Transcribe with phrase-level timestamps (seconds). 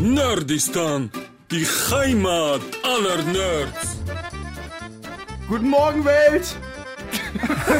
[0.00, 1.10] Nerdistan,
[1.50, 3.98] die Heimat aller Nerds.
[5.46, 6.56] Guten Morgen, Welt!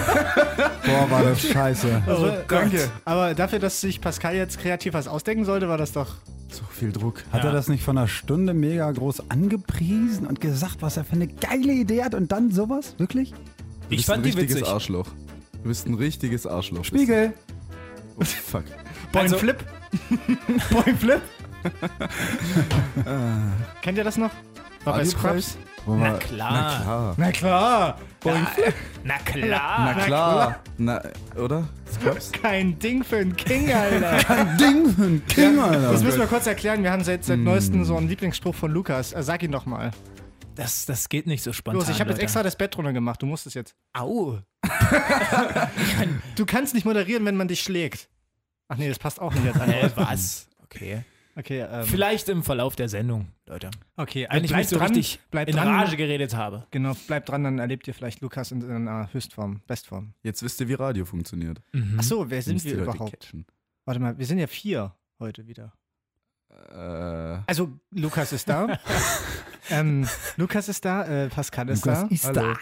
[0.85, 2.03] Boah, war das scheiße.
[2.06, 2.91] Also, danke.
[3.06, 6.17] Aber dafür, dass sich Pascal jetzt kreativ was ausdenken sollte, war das doch.
[6.51, 7.25] So viel Druck.
[7.33, 11.13] Hat er das nicht von einer Stunde mega groß angepriesen und gesagt, was er für
[11.15, 12.97] eine geile Idee hat und dann sowas?
[12.99, 13.31] Wirklich?
[13.31, 13.37] Du
[13.89, 14.69] Ich bist fand ein die richtiges witzig.
[14.69, 15.07] Arschloch.
[15.63, 16.84] Du bist ein richtiges Arschloch.
[16.84, 17.33] Spiegel!
[18.19, 18.65] Oh, fuck.
[19.11, 19.57] Point Also- Flip.
[20.71, 21.21] Point Flip.
[23.82, 24.30] Kennt ihr das noch?
[24.84, 25.05] War bei?
[25.05, 25.59] Scrubs.
[25.86, 26.78] Na klar.
[26.78, 27.14] Klar.
[27.16, 27.98] Na klar.
[28.24, 28.46] Na,
[29.05, 29.95] na klar.
[29.95, 30.60] Na klar.
[30.78, 31.02] Na,
[31.36, 31.69] oder?
[31.92, 32.33] Scrubs?
[32.42, 34.45] Kein Ding für einen King, Alter.
[34.60, 36.02] Ding für ein King, Das Alter.
[36.02, 36.83] müssen wir kurz erklären.
[36.83, 39.12] Wir haben seit, seit neuestem so einen Lieblingsspruch von Lukas.
[39.12, 39.91] Äh, sag ihn doch mal.
[40.55, 41.80] Das, das geht nicht so spontan.
[41.80, 43.22] Los, ich habe jetzt extra das Bett drunter gemacht.
[43.22, 43.74] Du musst es jetzt.
[43.95, 44.38] Au.
[46.36, 48.08] Du kannst nicht moderieren, wenn man dich schlägt.
[48.69, 49.72] Ach nee, das passt auch nicht jetzt an.
[49.97, 50.48] Was?
[50.64, 51.05] Okay.
[51.37, 53.70] Okay, ähm, Vielleicht im Verlauf der Sendung, Leute.
[53.97, 55.69] okay Wenn ich bleib mich so dran, richtig in dran.
[55.69, 56.67] Rage geredet habe.
[56.70, 60.14] Genau, bleib dran, dann erlebt ihr vielleicht Lukas in seiner Höchstform, Bestform.
[60.22, 61.62] Jetzt wisst ihr, wie Radio funktioniert.
[61.98, 63.12] Ach so, wer sind wir überhaupt?
[63.12, 63.47] catchen.
[63.84, 65.72] Warte mal, wir sind ja vier heute wieder.
[66.50, 68.78] Äh, Also, Lukas ist da.
[69.70, 70.06] ähm,
[70.37, 72.55] Lukas ist da, äh, Pascal ist Lukas ist Hallo.
[72.55, 72.59] da.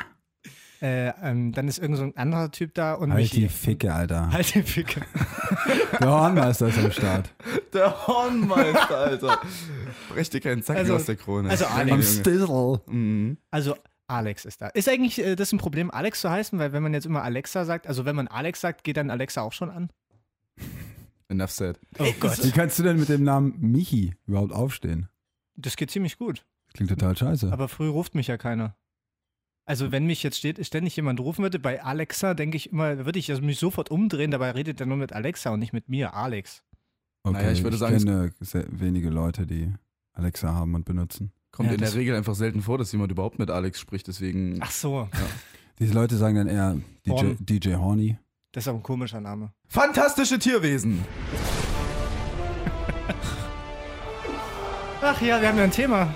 [0.80, 4.30] Äh, ähm, dann ist irgend so ein anderer Typ da und Halt die Ficke, Alter.
[4.32, 5.00] Halt die Ficke.
[6.00, 7.34] Der Hornmeister ist am Start.
[7.72, 9.40] der Hornmeister, Alter.
[10.08, 11.50] Brech dir keinen Zacken Also- aus der Krone.
[11.50, 12.22] also Alex.
[12.86, 13.38] Mhm.
[13.50, 13.74] Also,
[14.06, 14.68] Alex ist da.
[14.68, 16.58] Ist eigentlich äh, das ein Problem, Alex zu heißen?
[16.58, 19.42] Weil wenn man jetzt immer Alexa sagt, also wenn man Alex sagt, geht dann Alexa
[19.42, 19.90] auch schon an?
[21.28, 21.78] Enough said.
[21.98, 22.42] Oh Gott.
[22.42, 25.08] Wie kannst du denn mit dem Namen Michi überhaupt aufstehen?
[25.56, 26.46] Das geht ziemlich gut.
[26.72, 27.52] Klingt total scheiße.
[27.52, 28.76] Aber früh ruft mich ja keiner.
[29.68, 33.18] Also wenn mich jetzt steht, ständig jemand rufen würde, bei Alexa denke ich immer, würde
[33.18, 36.14] ich also mich sofort umdrehen, dabei redet er nur mit Alexa und nicht mit mir,
[36.14, 36.62] Alex.
[37.22, 39.70] Okay, Naja, ich würde sagen, es- kenne sehr wenige Leute, die
[40.14, 41.32] Alexa haben und benutzen.
[41.52, 44.56] Kommt Ja, in der Regel einfach selten vor, dass jemand überhaupt mit Alex spricht, deswegen.
[44.62, 45.06] Ach so,
[45.78, 47.36] Diese Leute sagen dann eher DJ, Horn.
[47.38, 48.18] DJ Horny.
[48.52, 49.52] das ist auch ein komischer Name.
[49.66, 51.04] Fantastische Tierwesen!
[55.02, 56.14] Ach ja, wir haben ja ein Thema.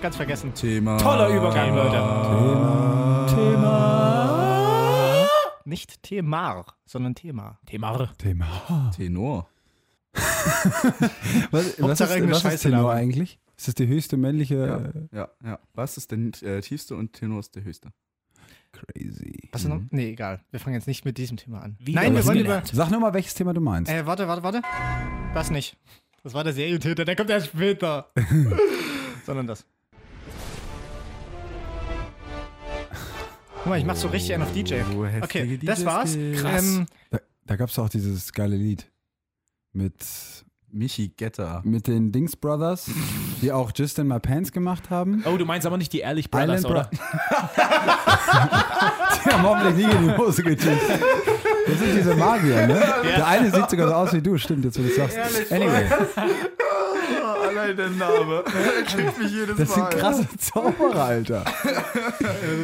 [0.00, 0.54] Ganz vergessen.
[0.54, 0.96] Thema.
[0.98, 1.96] Toller Übergang, Leute.
[3.34, 5.28] Thema.
[5.64, 7.58] Nicht Themar, sondern Thema.
[7.66, 8.16] Themar.
[8.16, 8.90] Thema.
[8.96, 9.48] Tenor.
[11.50, 13.38] Was, was ist, was ist Tenor eigentlich?
[13.56, 15.08] Ist das die höchste männliche?
[15.12, 15.58] Ja, ja.
[15.74, 17.90] Bass ist der äh, tiefste und Tenor ist der höchste.
[18.72, 19.48] Crazy.
[19.52, 19.78] Was ist noch?
[19.78, 19.88] Mhm.
[19.90, 20.40] Nee, egal.
[20.50, 21.76] Wir fangen jetzt nicht mit diesem Thema an.
[21.80, 22.62] Wieder Nein, wir was wollen über.
[22.64, 23.90] Sag nur mal, welches Thema du meinst.
[23.90, 24.62] Äh, warte, warte, warte.
[25.34, 25.76] Das nicht.
[26.22, 28.10] Das war der Serientäter, der kommt erst später.
[29.26, 29.66] Sondern das.
[33.68, 34.76] Guck mal, ich mach so richtig einen auf DJ.
[34.96, 36.16] Oh, Okay, das war's.
[36.40, 36.64] Krass.
[36.64, 38.90] Ähm, Da, da gab es auch dieses geile Lied
[39.74, 39.92] mit,
[40.70, 41.60] Michi Getter.
[41.66, 42.86] mit den Dings Brothers,
[43.42, 45.22] die auch Just in My Pants gemacht haben.
[45.26, 46.90] Oh, du meinst aber nicht die Ehrlich Brothers, Island oder?
[49.24, 50.88] Die haben hoffentlich nie in die Hose getischt.
[51.66, 52.80] Das sind diese Magier, ne?
[53.04, 55.18] Der eine sieht sogar so aus wie du, stimmt, jetzt wo du sagst.
[55.52, 55.86] Anyway,
[57.68, 58.44] Allein der Name.
[58.86, 59.90] Kriegt mich jedes das sind Mal.
[59.90, 61.44] krasse Zauberer, Alter.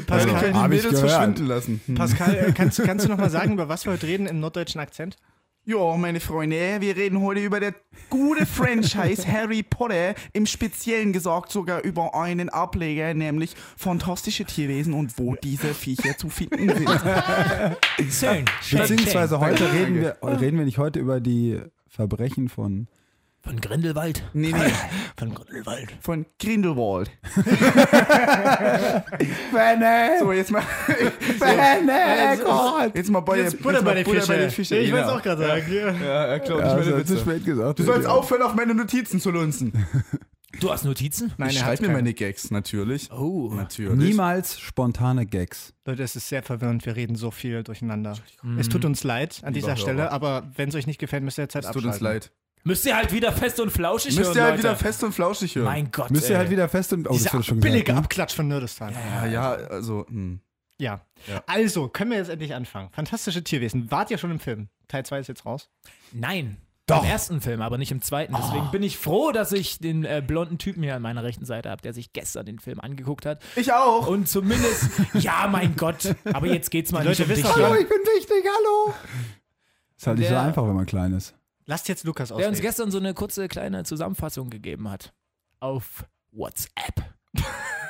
[0.07, 1.81] Pascal, Die Hab ich Mädels verschwinden lassen.
[1.87, 1.95] Hm.
[1.95, 4.81] Pascal äh, kannst, kannst du noch mal sagen, über was wir heute reden im norddeutschen
[4.81, 5.17] Akzent?
[5.67, 7.75] Ja, meine Freunde, wir reden heute über der
[8.11, 15.19] gute Franchise Harry Potter, im Speziellen gesagt sogar über einen Ableger, nämlich Fantastische Tierwesen und
[15.19, 16.91] wo diese Viecher zu finden sind.
[18.11, 18.45] Schön.
[18.71, 22.89] Beziehungsweise heute reden wir, reden wir nicht heute über die Verbrechen von.
[23.45, 24.23] Von Grindelwald.
[24.33, 24.73] Nee, nee,
[25.19, 25.93] Von Grindelwald.
[26.01, 27.11] von Grindelwald.
[29.53, 30.17] Benne!
[30.19, 30.63] So, jetzt mal,
[31.39, 32.39] Benne!
[32.43, 32.95] Gott!
[32.95, 34.51] jetzt mal bei, Jetzt Butter bei den Fische.
[34.51, 34.77] Fische.
[34.79, 35.19] Ich wollte genau.
[35.19, 35.73] auch gerade sagen.
[35.73, 35.93] Ja.
[35.93, 37.79] Ja, er klaut Ja, das meine zu spät gesagt.
[37.79, 39.73] Du sollst aufhören, auf meine Notizen zu lunzen.
[40.61, 41.33] Du hast Notizen?
[41.37, 41.99] Nein, ich er hat schreibe mir keine.
[41.99, 43.11] meine Gags, natürlich.
[43.11, 43.51] Oh.
[43.53, 43.99] Natürlich.
[43.99, 45.75] Niemals spontane Gags.
[45.85, 46.87] Leute, es ist sehr verwirrend.
[46.87, 48.15] Wir reden so viel durcheinander.
[48.59, 50.13] Es tut uns leid an dieser Lieber Stelle, Hörer.
[50.13, 51.91] aber wenn es euch nicht gefällt, müsst ihr jetzt halt Es tut abschalten.
[51.91, 52.31] uns leid.
[52.65, 54.63] Müsst ihr halt wieder fest und flauschig Müsst hören, ihr halt Leute.
[54.65, 55.65] wieder fest und flauschig hören.
[55.67, 56.37] Mein Gott, Müsst ihr ey.
[56.39, 57.09] halt wieder fest und.
[57.09, 57.99] Oh, Dieser das schon billige gesagt.
[57.99, 58.05] Ne?
[58.05, 58.95] Abklatsch von Nerdistan.
[58.95, 60.41] Ja, ja, also, hm.
[60.79, 61.03] Ja.
[61.29, 61.43] Ja.
[61.47, 62.89] Also, können wir jetzt endlich anfangen.
[62.93, 63.91] Fantastische Tierwesen.
[63.91, 64.69] Wart ihr schon im Film?
[64.89, 65.69] Teil 2 ist jetzt raus.
[66.13, 66.57] Nein.
[66.87, 67.03] Doch.
[67.03, 68.35] Im ersten Film, aber nicht im zweiten.
[68.37, 71.71] Deswegen bin ich froh, dass ich den äh, blonden Typen hier an meiner rechten Seite
[71.71, 73.43] habe, der sich gestern den Film angeguckt hat.
[73.57, 74.07] Ich auch.
[74.07, 76.15] Und zumindest, ja, mein Gott.
[76.33, 77.45] Aber jetzt geht's mal Die nicht Leute um dich.
[77.45, 78.95] wissen Hallo, ich bin wichtig, hallo!
[79.97, 81.35] Ist halt nicht so Der- einfach, wenn man klein ist.
[81.67, 85.13] Lasst jetzt Lukas Der uns gestern so eine kurze kleine Zusammenfassung gegeben hat.
[85.61, 87.15] Auf WhatsApp.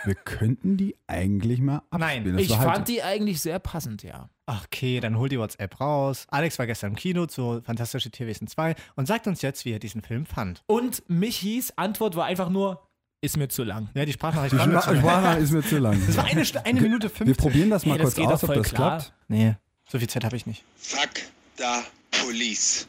[0.05, 2.37] Wir könnten die eigentlich mal Nein, abspielen.
[2.37, 4.29] Das ich halt- fand die eigentlich sehr passend, ja.
[4.47, 6.27] Okay, dann holt die WhatsApp raus.
[6.31, 9.79] Alex war gestern im Kino zu Fantastische Tierwesen 2 und sagt uns jetzt, wie er
[9.79, 10.63] diesen Film fand.
[10.67, 12.87] Und Michis Antwort war einfach nur,
[13.23, 13.89] ist mir zu lang.
[13.95, 15.01] Ja, die Sprachnachricht Die war mir zu lang.
[15.01, 16.07] Sprache ist mir zu lang.
[16.07, 17.37] Das war eine, eine Minute Wir 15.
[17.37, 18.99] probieren das mal Ey, das kurz geht aus, doch ob voll das klar.
[18.99, 19.15] klappt.
[19.29, 19.57] Nee,
[19.89, 20.63] so viel Zeit habe ich nicht.
[20.77, 21.09] Fuck
[21.57, 22.87] da Police.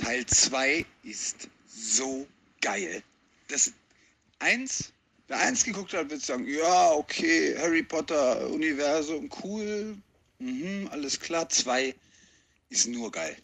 [0.00, 2.26] Teil 2 ist so
[2.60, 3.02] geil.
[3.48, 3.72] Das
[4.38, 4.92] eins,
[5.26, 9.96] wer eins geguckt hat, wird sagen, ja, okay, Harry Potter Universum, cool,
[10.38, 11.48] mhm, alles klar.
[11.48, 11.94] Zwei
[12.68, 13.36] ist nur geil.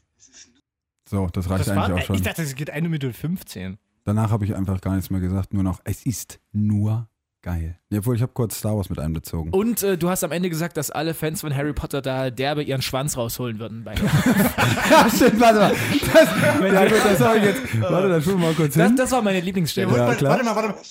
[1.09, 2.17] So, das reicht Das eigentlich war, auch schon.
[2.17, 3.79] ich dachte, es geht eine Minute 15.
[4.05, 7.09] Danach habe ich einfach gar nichts mehr gesagt, nur noch, es ist nur
[7.44, 7.79] geil.
[7.91, 9.52] Ja, Obwohl, ich habe kurz Star Wars mit einbezogen.
[9.52, 12.62] Und äh, du hast am Ende gesagt, dass alle Fans von Harry Potter da derbe
[12.64, 13.85] ihren Schwanz rausholen würden.
[13.85, 13.94] Bei
[14.91, 15.76] Ja, stimmt, warte mal.
[16.12, 17.81] Das, ja, gut, das ich jetzt.
[17.82, 18.96] Warte, dann schauen wir mal kurz das, hin.
[18.96, 19.94] das war meine Lieblingsstelle.
[19.94, 20.32] Ja, klar.
[20.32, 20.82] Warte mal, warte mal.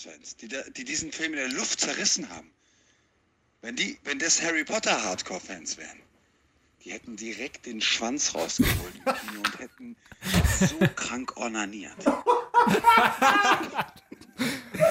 [0.41, 2.51] Die, die diesen Film in der Luft zerrissen haben.
[3.61, 5.97] Wenn die, wenn das Harry Potter Hardcore Fans wären,
[6.83, 9.95] die hätten direkt den Schwanz rausgeholt im Kino und hätten
[10.59, 11.94] so krank ornaniert.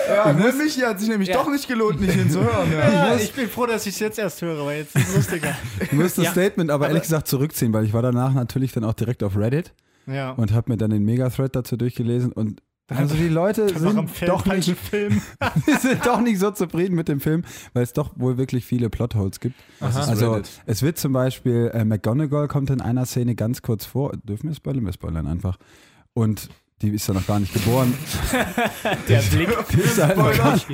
[0.08, 1.36] Ja, ne, Michi hat sich nämlich Ja.
[1.36, 2.70] doch nicht gelohnt, nicht hinzuhören.
[2.72, 2.78] Ja.
[2.92, 5.56] Ja, ich bin froh, dass ich es jetzt erst höre, weil jetzt ist es lustiger.
[5.80, 6.30] Ich muss das Ja.
[6.32, 9.72] Statement aber ehrlich gesagt zurückziehen, weil ich war danach natürlich dann auch direkt auf Reddit
[10.06, 10.30] ja.
[10.30, 12.62] und habe mir dann den Mega-Thread dazu durchgelesen und
[12.96, 13.96] also die Leute sind
[14.26, 14.64] doch, nicht,
[15.80, 19.40] sind doch nicht so zufrieden mit dem Film, weil es doch wohl wirklich viele Plotholes
[19.40, 19.56] gibt.
[19.80, 24.12] Ist Also es wird zum Beispiel, äh, McGonagall kommt in einer Szene ganz kurz vor,
[24.24, 24.84] dürfen wir spoilern?
[24.84, 25.56] Wir spoilern einfach.
[26.14, 26.48] Und
[26.82, 27.94] die ist ja noch gar nicht geboren.
[29.08, 29.48] Der Blick.
[29.72, 30.66] Die ist ja noch gar nicht,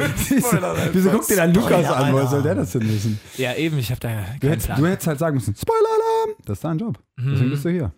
[0.92, 2.12] wieso guckt ihr dann Lukas an?
[2.12, 3.20] Woher soll der das denn wissen?
[3.36, 4.08] Ja, eben, ich habe da
[4.40, 4.80] Du hättest, Plan.
[4.80, 6.36] du hättest halt sagen müssen, Spoiler-Alarm!
[6.46, 6.98] Das ist dein Job.
[7.18, 7.92] Deswegen bist du hier.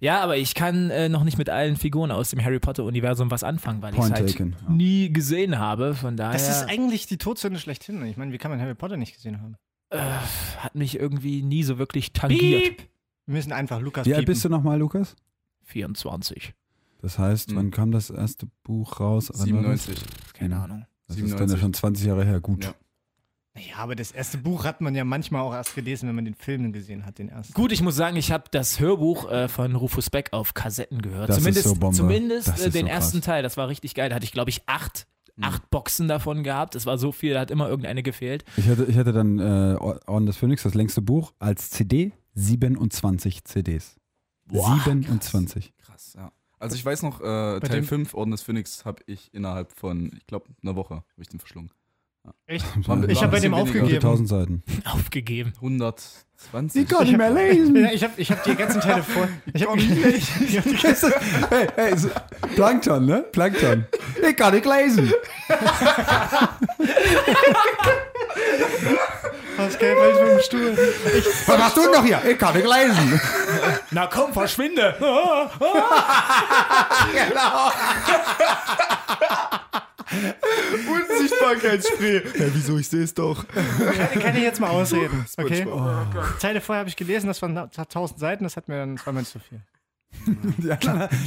[0.00, 3.42] Ja, aber ich kann äh, noch nicht mit allen Figuren aus dem Harry Potter-Universum was
[3.44, 4.56] anfangen, weil ich es halt taken.
[4.62, 4.70] Ja.
[4.72, 5.94] nie gesehen habe.
[5.94, 8.04] Von daher Das ist eigentlich die Todsünde schlechthin.
[8.06, 9.56] Ich meine, wie kann man Harry Potter nicht gesehen haben?
[9.90, 9.98] äh,
[10.58, 12.78] hat mich irgendwie nie so wirklich tangiert.
[13.26, 14.32] Wir müssen einfach Lukas Wie alt piepen.
[14.32, 15.14] bist du nochmal, Lukas?
[15.64, 16.54] 24.
[17.02, 17.56] Das heißt, Hm.
[17.56, 19.30] wann kam das erste Buch raus?
[19.34, 19.84] Wann war das?
[19.86, 19.98] 97.
[20.34, 20.86] Keine Ahnung.
[21.08, 21.60] Das ist dann ja 97.
[21.60, 22.40] schon 20 Jahre her.
[22.40, 22.64] Gut.
[22.64, 22.74] Ja.
[23.56, 26.34] Ja, aber das erste Buch hat man ja manchmal auch erst gelesen, wenn man den
[26.34, 27.54] Film gesehen hat, den ersten.
[27.54, 31.28] Gut, ich muss sagen, ich habe das Hörbuch äh, von Rufus Beck auf Kassetten gehört.
[31.30, 31.96] Das ist zumindest so Bombe.
[31.96, 33.26] zumindest Das äh, ist den so ersten krass.
[33.26, 33.42] Teil.
[33.42, 34.08] Das war richtig geil.
[34.10, 35.06] Da hatte ich, glaube ich, acht,
[35.40, 36.74] acht Boxen davon gehabt.
[36.74, 38.44] Das war so viel, da hat immer irgendeine gefehlt.
[38.56, 43.44] Ich hatte, ich hatte dann äh, Orden des Phönix, das längste Buch, als CD 27
[43.44, 43.96] CDs.
[44.46, 45.72] Boah, 27.
[45.78, 46.30] Krass, ja.
[46.58, 50.10] Also ich weiß noch, äh, Teil dem- 5, Orden des Phönix, habe ich innerhalb von,
[50.16, 51.70] ich glaube, einer Woche, habe ich den verschlungen.
[52.46, 52.64] Echt?
[52.88, 53.94] War- Ich habe bei dem aufgegeben.
[53.96, 54.62] 1000 Seiten.
[54.84, 55.52] Aufgegeben.
[55.56, 56.88] 120.
[56.88, 57.76] kann nicht mehr lesen.
[57.92, 59.28] Ich habe ich hab die ganzen Teile vor.
[59.52, 61.12] Ich habe ich, ich hab die ganzen,
[61.50, 62.08] hey, hey, so,
[62.54, 63.24] Plankton, ne?
[63.32, 63.86] Plankton.
[64.28, 65.12] Ich kann nicht lesen.
[69.56, 70.76] Pascal fällt vom Stuhl.
[71.46, 72.20] Was machst du noch hier?
[72.28, 73.20] Ich kann nicht lesen.
[73.90, 74.94] Na komm, verschwinde!
[81.10, 82.22] Unsichtbarkeitsspray.
[82.38, 82.78] Ja, wieso?
[82.78, 83.46] Ich sehe es doch.
[83.48, 85.26] Kann, kann ich jetzt mal ausreden?
[85.38, 85.66] Okay.
[86.38, 89.38] Zeile vorher habe ich gelesen, das waren 1000 Seiten, das hat mir dann zweimal zu
[89.38, 89.60] viel.
[90.62, 90.76] Ja,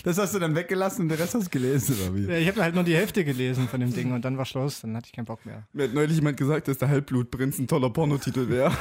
[0.03, 2.25] das hast du dann weggelassen und den Rest hast du gelesen, oder wie?
[2.25, 4.81] Ja, Ich habe halt nur die Hälfte gelesen von dem Ding und dann war Schluss,
[4.81, 5.63] dann hatte ich keinen Bock mehr.
[5.73, 8.71] Mir hat neulich jemand gesagt, dass der Halbblutprinz ein toller Pornotitel wäre.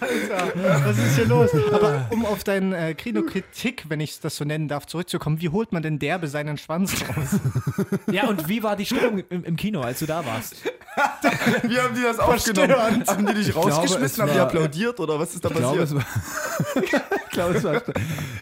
[0.00, 1.50] Was ist hier los?
[1.72, 5.72] Aber um auf deine äh, Kinokritik, wenn ich das so nennen darf, zurückzukommen, wie holt
[5.72, 7.40] man denn derbe seinen Schwanz raus?
[8.10, 10.56] Ja, und wie war die Stimmung im, im Kino, als du da warst?
[11.62, 13.06] Wie haben die das aufgenommen?
[13.06, 14.04] Haben die dich glaube, rausgeschmissen?
[14.04, 16.00] es haben die applaudiert oder was ist da Ich glaube, passiert?
[16.00, 16.82] es war,
[17.24, 17.82] ich glaube, es war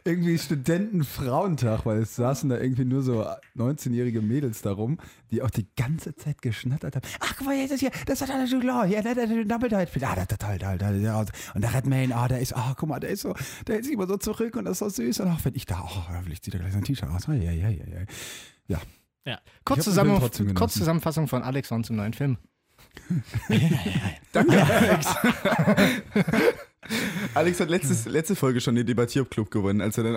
[0.04, 4.98] irgendwie Studentenfrauentag, weil es saßen da irgendwie nur so 19-jährige Mädels darum,
[5.30, 7.06] die auch die ganze Zeit geschnattert haben.
[7.20, 10.04] Ach, guck mal, jetzt ist hier, das hat einer Jude Law, hier, spielt.
[10.04, 12.88] Ah, der, der, toll, toll, toll, der, und der Redmayne, ah, der ist, ah, guck
[12.88, 13.34] mal, der ist so,
[13.66, 15.20] der ist immer so zurück und das ist so süß.
[15.20, 17.26] Und auch wenn ich da, oh, hoffentlich zieht er gleich sein T-Shirt aus.
[17.26, 18.06] Ja, ja, ja, ja.
[18.68, 18.78] Ja,
[19.26, 19.40] Ja.
[19.64, 20.20] Kurz, zusammen,
[20.54, 22.38] kurz Zusammenfassung von Alexon zum neuen Film.
[27.34, 30.14] Alex hat letztes, letzte Folge schon den Debattierclub gewonnen, als er dann.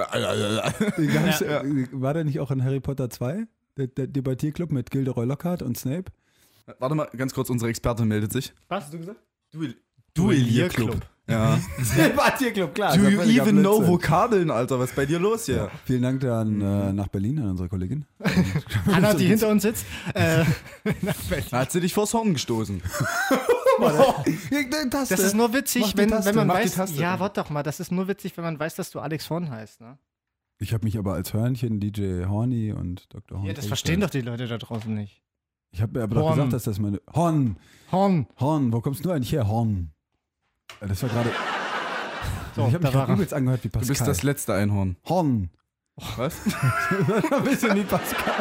[1.13, 3.45] Ganz, äh, War der nicht auch in Harry Potter 2?
[3.77, 6.11] Der, der Debattierclub mit Gilderoy Lockhart und Snape?
[6.79, 8.53] Warte mal, ganz kurz, unsere Expertin meldet sich.
[8.67, 9.19] Was hast du gesagt?
[9.51, 9.75] Duell
[10.13, 10.99] Duellierclub.
[11.29, 11.59] Ja.
[11.97, 12.97] Debattierclub, klar.
[12.97, 13.85] Do you even know.
[13.85, 14.79] Vokabeln, Alter?
[14.79, 15.69] Was ist bei dir los hier?
[15.85, 18.05] Vielen Dank dann äh, nach Berlin an unsere Kollegin.
[18.91, 19.85] Anna, die hinter uns sitzt.
[20.13, 20.43] Äh,
[21.51, 22.81] Hat sie dich vors Horn gestoßen?
[24.89, 26.75] das ist nur witzig, wenn, wenn man mach weiß.
[26.75, 26.99] Taste.
[26.99, 29.49] Ja, warte doch mal, das ist nur witzig, wenn man weiß, dass du Alex Horn
[29.49, 29.81] heißt.
[29.81, 29.97] Ne?
[30.57, 33.37] Ich habe mich aber als Hörnchen DJ Horny und Dr.
[33.37, 33.47] Horn.
[33.47, 35.21] Ja, das verstehen doch die Leute da draußen nicht.
[35.71, 36.35] Ich habe mir aber doch Horn.
[36.35, 36.99] gesagt, dass das meine.
[37.13, 37.57] Horn!
[37.91, 38.27] Horn.
[38.39, 39.47] Horn, wo kommst du eigentlich her?
[39.47, 39.91] Horn.
[40.81, 41.29] Das war gerade.
[42.55, 43.15] So, ich habe mich gerade er.
[43.15, 43.87] übelst angehört wie Du Pascal.
[43.89, 44.95] bist das letzte Einhorn.
[45.07, 45.49] Horn.
[46.17, 46.33] Was?
[47.31, 48.33] Ein bisschen wie Pascal.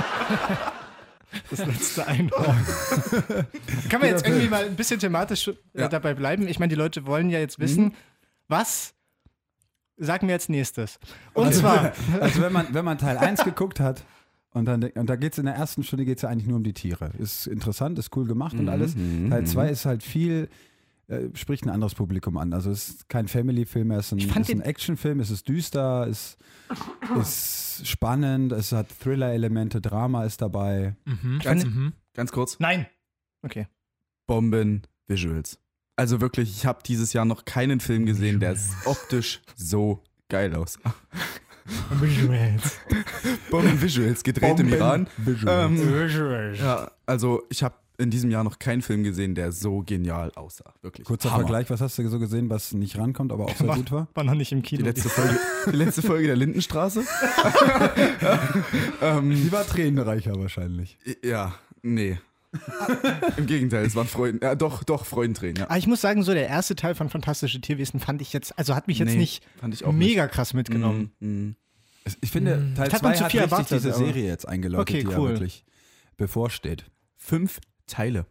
[1.50, 2.56] Das letzte Einhorn.
[3.90, 5.88] Kann man jetzt irgendwie mal ein bisschen thematisch äh, Ja.
[5.88, 6.48] dabei bleiben?
[6.48, 7.94] Ich meine, die Leute wollen ja jetzt wissen,
[8.48, 8.94] was
[9.98, 10.98] sagen wir als nächstes?
[11.34, 14.02] Und Also, zwar, also wenn man, wenn man Teil 1 geguckt hat,
[14.52, 16.64] und, dann, und da geht es in der ersten Stunde geht's ja eigentlich nur um
[16.64, 17.10] die Tiere.
[17.18, 18.96] Ist interessant, ist cool gemacht und alles.
[18.96, 19.46] mhm, Teil mhm.
[19.46, 20.48] 2 ist halt viel,
[21.08, 22.52] äh, spricht ein anderes Publikum an.
[22.52, 26.36] Also es ist kein Family-Film, es ist ein, ist ein Actionfilm, es ist düster, es
[27.20, 30.94] ist spannend, es hat Thriller-Elemente, Drama ist dabei.
[31.04, 31.40] Mhm.
[31.42, 31.92] Ganz, Mhm.
[32.14, 32.58] ganz kurz.
[32.60, 32.86] nein.
[33.42, 33.66] Okay.
[34.26, 35.58] Bomben-Visuals.
[35.96, 40.94] Also wirklich, ich habe dieses Jahr noch keinen Film gesehen, der optisch so geil aussah.
[43.50, 45.06] Bomben-Visuals, gedreht im Iran.
[45.46, 50.30] Ähm, ja, also ich habe in diesem Jahr noch keinen Film gesehen, der so genial
[50.36, 50.72] aussah.
[50.82, 51.04] Wirklich.
[51.06, 51.40] Kurzer Hammer.
[51.40, 54.06] Vergleich, was hast du so gesehen, was nicht rankommt, aber auch sehr gut war?
[54.14, 54.84] War noch nicht im Die Kino.
[54.84, 55.36] letzte Folge,
[55.66, 57.02] die letzte Folge der Lindenstraße.
[59.02, 60.98] ähm, Die war tränenreicher wahrscheinlich.
[61.24, 62.18] ja, nee.
[63.36, 64.40] Im Gegenteil, es waren Freuden.
[64.42, 65.64] Ja, doch, doch, Freudentränen, ja.
[65.64, 68.74] Aber ich muss sagen, so der erste Teil von Fantastische Tierwesen fand ich jetzt, also
[68.74, 71.12] hat mich jetzt Nee, nicht fand ich auch mega krass mitgenommen.
[71.20, 71.56] Mhm, mhm.
[72.22, 74.88] Ich finde, Teil hab noch 2 zu hat viel richtig erwartet, diese Serie jetzt eingeläutet,
[74.88, 75.28] Okay, die ja cool.
[75.30, 75.64] wirklich
[76.16, 76.86] bevorsteht.
[77.16, 78.26] Fünf Teile.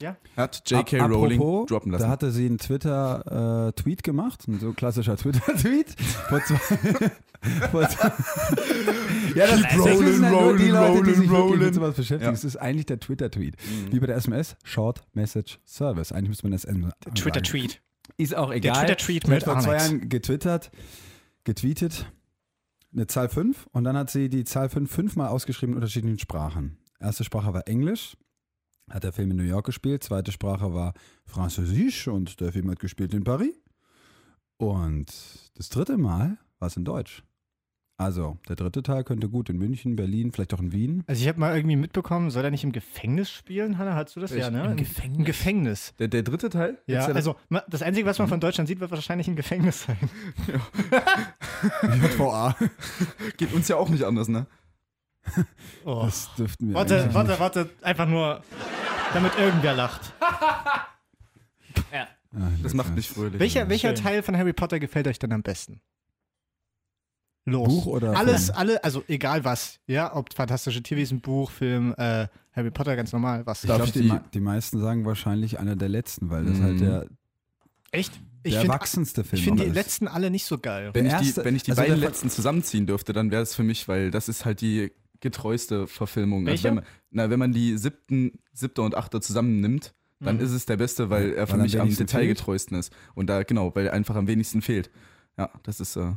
[0.00, 0.16] Ja.
[0.36, 1.00] Hat J.K.
[1.00, 2.02] Ap- Rowling apropos, droppen lassen.
[2.04, 6.00] Da hatte sie einen Twitter-Tweet gemacht, ein so klassischer Twitter-Tweet.
[6.28, 6.56] Vor zwei,
[7.70, 8.12] vor zwei,
[9.34, 11.58] ja, das, das rolling, wissen ja nur die rolling, Leute, die sich rolling, wirklich rolling.
[11.66, 12.30] mit sowas beschäftigen.
[12.30, 12.32] Ja.
[12.32, 13.56] Es ist eigentlich der Twitter-Tweet.
[13.90, 16.12] Wie bei der SMS, Short Message Service.
[16.12, 16.92] Eigentlich müsste man das ändern.
[17.14, 17.80] Twitter-Tweet.
[18.16, 18.76] Ist auch egal.
[18.86, 19.76] Twitter-Tweet Sie hat mit vor zwei.
[19.76, 20.70] Jahren getwittert,
[21.44, 22.06] getweetet,
[22.92, 26.78] eine Zahl 5 und dann hat sie die Zahl 5 fünfmal ausgeschrieben in unterschiedlichen Sprachen.
[27.00, 28.16] Erste Sprache war Englisch,
[28.90, 30.02] hat der Film in New York gespielt.
[30.02, 33.54] Zweite Sprache war Französisch und der Film hat gespielt in Paris.
[34.56, 35.06] Und
[35.54, 37.22] das dritte Mal war es in Deutsch.
[38.00, 41.02] Also, der dritte Teil könnte gut in München, Berlin, vielleicht auch in Wien.
[41.08, 43.96] Also ich habe mal irgendwie mitbekommen, soll er nicht im Gefängnis spielen, Hanna?
[43.96, 44.32] Hast du das?
[44.32, 44.66] Ja, ne?
[44.66, 45.18] Im Gefängnis?
[45.18, 45.94] Im Gefängnis.
[45.98, 46.78] Der, der dritte Teil?
[46.86, 47.34] Ja, also
[47.68, 49.98] das Einzige, was man von Deutschland sieht, wird wahrscheinlich ein Gefängnis sein.
[51.82, 52.56] JVA.
[53.36, 54.46] geht uns ja auch nicht anders, ne?
[55.84, 56.02] Oh.
[56.04, 58.42] Das dürften wir Warte, warte, warte, einfach nur,
[59.14, 60.12] damit irgendwer lacht.
[61.92, 62.06] Ja.
[62.50, 62.64] nicht.
[62.64, 63.38] Das macht mich fröhlich.
[63.40, 63.94] Welcher, welcher.
[63.94, 65.80] Teil von Harry Potter gefällt euch denn am besten?
[67.46, 67.66] Los.
[67.68, 68.58] Buch oder Alles, Film?
[68.58, 73.46] alle, also egal was, ja, ob fantastische Tierwesen, Buch, Film, äh, Harry Potter ganz normal,
[73.46, 73.64] was.
[73.64, 76.58] Ich glaube, ich die, die- mei- die meisten sagen wahrscheinlich einer der letzten, weil das
[76.58, 76.62] Mhm.
[76.62, 77.06] halt der,
[77.90, 78.20] Echt?
[78.42, 80.90] Ich der finde erwachsenste Film ich find die letzten alle nicht so geil.
[80.92, 83.42] Wenn ich, Der die, erste- wenn ich die also beiden letzten zusammenziehen dürfte, dann wäre
[83.42, 86.46] es für mich, weil das ist halt die getreueste Verfilmung.
[86.46, 86.68] Welche?
[86.68, 90.42] Also wenn, man, na, wenn man die siebten, siebte und achte zusammennimmt, dann Mhm.
[90.42, 92.92] ist es der beste, weil er für Weil am mich am detailgetreuesten ist.
[93.14, 94.90] Und da, genau, weil er einfach am wenigsten fehlt.
[95.36, 96.12] Ja, das ist, äh,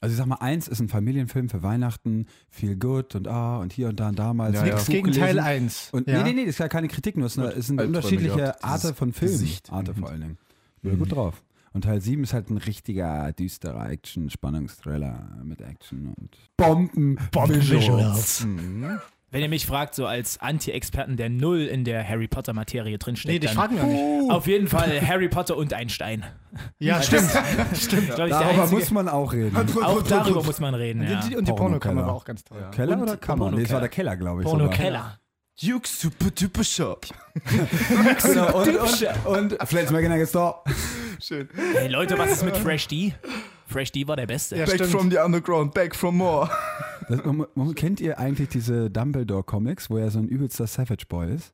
[0.00, 3.72] Also ich sag mal, eins ist ein Familienfilm für Weihnachten, viel gut und ah und
[3.72, 4.54] hier und da und damals.
[4.56, 4.72] Ja, ja.
[4.74, 5.12] Nichts Buch gegen.
[5.12, 5.90] Teil 1.
[5.92, 6.18] Und ja.
[6.18, 7.98] nee, nee, nee, das ist ja keine Kritik, nur es ist eine- es sind Albträume
[7.98, 9.32] unterschiedliche Arten von Filmen.
[9.34, 9.72] Gesicht.
[9.72, 9.96] Arte Mhm.
[9.98, 10.38] vor allen Dingen.
[10.82, 11.42] Bin gut drauf.
[11.76, 17.18] Und Teil 7 ist halt ein richtiger, düsterer Action-Spannungsthriller mit Action und Bomben.
[17.34, 18.46] Visuals.
[18.46, 18.98] mhm.
[19.30, 23.40] Wenn ihr mich fragt, so als Anti-Experten, der null in der Harry Potter-Materie drinsteckt, Nee,
[23.40, 24.30] dich dann fragen wir nicht.
[24.30, 26.24] auf jeden Fall Harry Potter und Einstein.
[26.78, 27.28] Ja, stimmt.
[27.74, 28.08] Stimmt.
[28.08, 29.54] Der Darüber einzige, muss man auch reden.
[29.82, 31.02] auch darüber muss man reden.
[31.02, 31.20] Ja.
[31.20, 31.56] Die, und die Pornokeller.
[31.56, 32.66] Pornokammer war auch ganz toll.
[32.72, 33.50] Keller Und oder Kammer?
[33.50, 34.48] Nee, es war der Keller, glaube ich.
[34.48, 34.78] Porno sogar.
[34.78, 35.18] Keller.
[35.62, 37.06] Duke super duper shop.
[38.54, 40.62] Und, und, und Flens Megan Store.
[41.20, 41.48] Schön.
[41.54, 43.14] Hey Leute, was ist mit Fresh D?
[43.66, 44.56] Fresh D war der Beste.
[44.56, 44.90] Ja, Back stimmt.
[44.90, 46.48] from the underground, back from more.
[47.08, 47.20] Das,
[47.74, 51.52] kennt ihr eigentlich diese Dumbledore-Comics, wo er so ein übelster Savage Boy ist?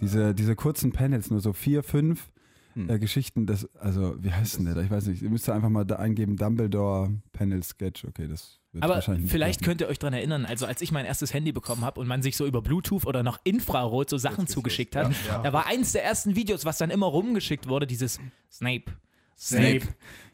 [0.00, 2.28] Diese, diese kurzen Panels, nur so vier, fünf
[2.74, 2.88] Hm.
[2.88, 4.74] äh, Geschichten, das, also, wie heißt denn der?
[4.74, 4.80] da?
[4.80, 8.84] Ich weiß nicht, ihr müsst einfach mal da eingeben, Dumbledore Panel Sketch, okay, das wird
[8.84, 12.00] Aber vielleicht könnt ihr euch daran erinnern, also als ich mein erstes Handy bekommen habe
[12.00, 15.12] und man sich so über Bluetooth oder noch Infrarot so Sachen zugeschickt hat,
[15.42, 18.18] da war eins der ersten Videos, was dann immer rumgeschickt wurde, dieses
[18.50, 18.92] Snape.
[19.38, 19.80] Snape.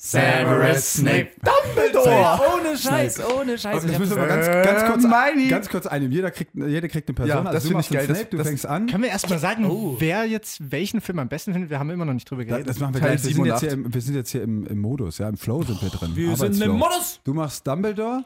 [0.00, 1.28] Severus Snape.
[2.04, 3.82] Ja, ohne Scheiß, ohne Scheiß.
[3.84, 5.48] Ich das müssen das wir ganz, ganz, kurz, Hermione.
[5.48, 6.12] ganz kurz einnehmen.
[6.12, 7.28] Jeder kriegt, jeder kriegt eine Person.
[7.28, 8.04] Ja, also das du finde ich geil.
[8.04, 8.86] Snape, Das- du das- fängst an.
[8.86, 9.96] Können wir erstmal sagen, Oh.
[9.98, 11.70] wer jetzt welchen Film am besten findet?
[11.70, 12.68] Wir haben immer noch nicht drüber geredet.
[12.68, 13.24] das machen wir Teil gleich.
[13.24, 15.62] Wir sind, jetzt hier im, wir sind jetzt hier im, im Modus, ja, im Flow
[15.62, 16.12] sind wir drin.
[16.14, 17.20] Wir sind im Modus.
[17.24, 18.24] Du machst Dumbledore,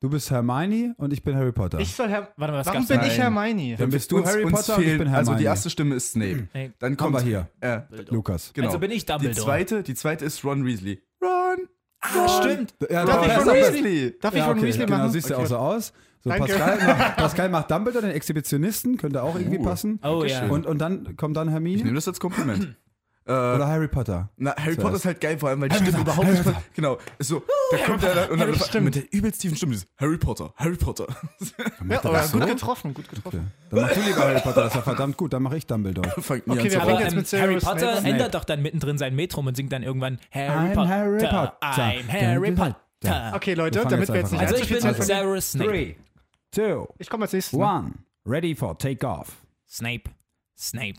[0.00, 1.78] du bist Hermione und ich bin Harry Potter.
[1.80, 2.32] ich soll Herr.
[2.36, 3.76] Warte mal, was Warum bin ich Hermione?
[3.76, 5.16] Dann bist du Uns- Harry uns Potter und ich bin Hermione.
[5.18, 6.48] Also die erste Stimme ist Snape.
[6.52, 7.48] Hey, Dann Kommen wir hier.
[7.60, 8.52] Äh, Lukas.
[8.52, 8.68] genau.
[8.68, 9.44] Also bin ich die Dumbledore.
[9.44, 11.02] zweite, die zweite ist Ron Weasley.
[11.22, 11.68] Ron.
[12.00, 12.74] Ah, stimmt.
[12.90, 14.14] Ja, Darf ich ja, Ron Weasley?
[14.20, 15.10] Darf ich ja, Ron okay, Weasley genau, machen?
[15.12, 15.42] siehst du Okay.
[15.42, 15.92] auch so aus.
[16.22, 16.46] So, Danke.
[16.54, 19.62] Pascal, macht, Pascal macht Dumbledore, den Exhibitionisten, könnte auch irgendwie Uh.
[19.64, 20.00] passen.
[20.02, 20.46] Oh ja.
[20.46, 21.82] Und, und dann kommt dann Ich Hermine.
[21.84, 22.76] nehme das als Kompliment.
[23.28, 24.28] Äh, Oder Harry Potter.
[24.36, 24.80] na, Harry Zuerst.
[24.80, 26.44] Potter ist halt geil, vor allem, weil die Stimme überhaupt nicht.
[26.74, 26.98] Genau.
[27.18, 27.42] Ist so,
[27.72, 30.52] da kommt er dann und dann einfach mit der übelst tiefen Stimme dieses Harry Potter,
[30.54, 31.06] Harry Potter.
[31.88, 33.50] Ja, aber gut getroffen, gut getroffen.
[33.70, 35.32] Dann mach du lieber Harry Potter, das ist ja verdammt gut.
[35.32, 36.08] Dann mache ich Dumbledore.
[36.22, 37.16] Fangt Okay, an wir reden.
[37.16, 38.08] jetzt mit Harry Potter Snape.
[38.08, 40.88] ändert doch dann mittendrin sein Metrum und singt dann irgendwann Harry I'm Potter.
[40.88, 41.58] Harry Potter.
[41.62, 42.76] I'm Harry Potter.
[43.00, 43.32] Potter.
[43.34, 44.80] Okay, Wir Leute, fangen damit wir jetzt nicht Also ich bin.
[45.02, 45.68] Severus Snape.
[45.70, 45.96] Three,
[46.52, 47.58] two, Ich komme als nächstes.
[47.58, 47.64] Ne?
[47.64, 47.92] one.
[48.24, 49.36] Ready for take off.
[49.68, 50.10] Snape.
[50.56, 50.94] Snape.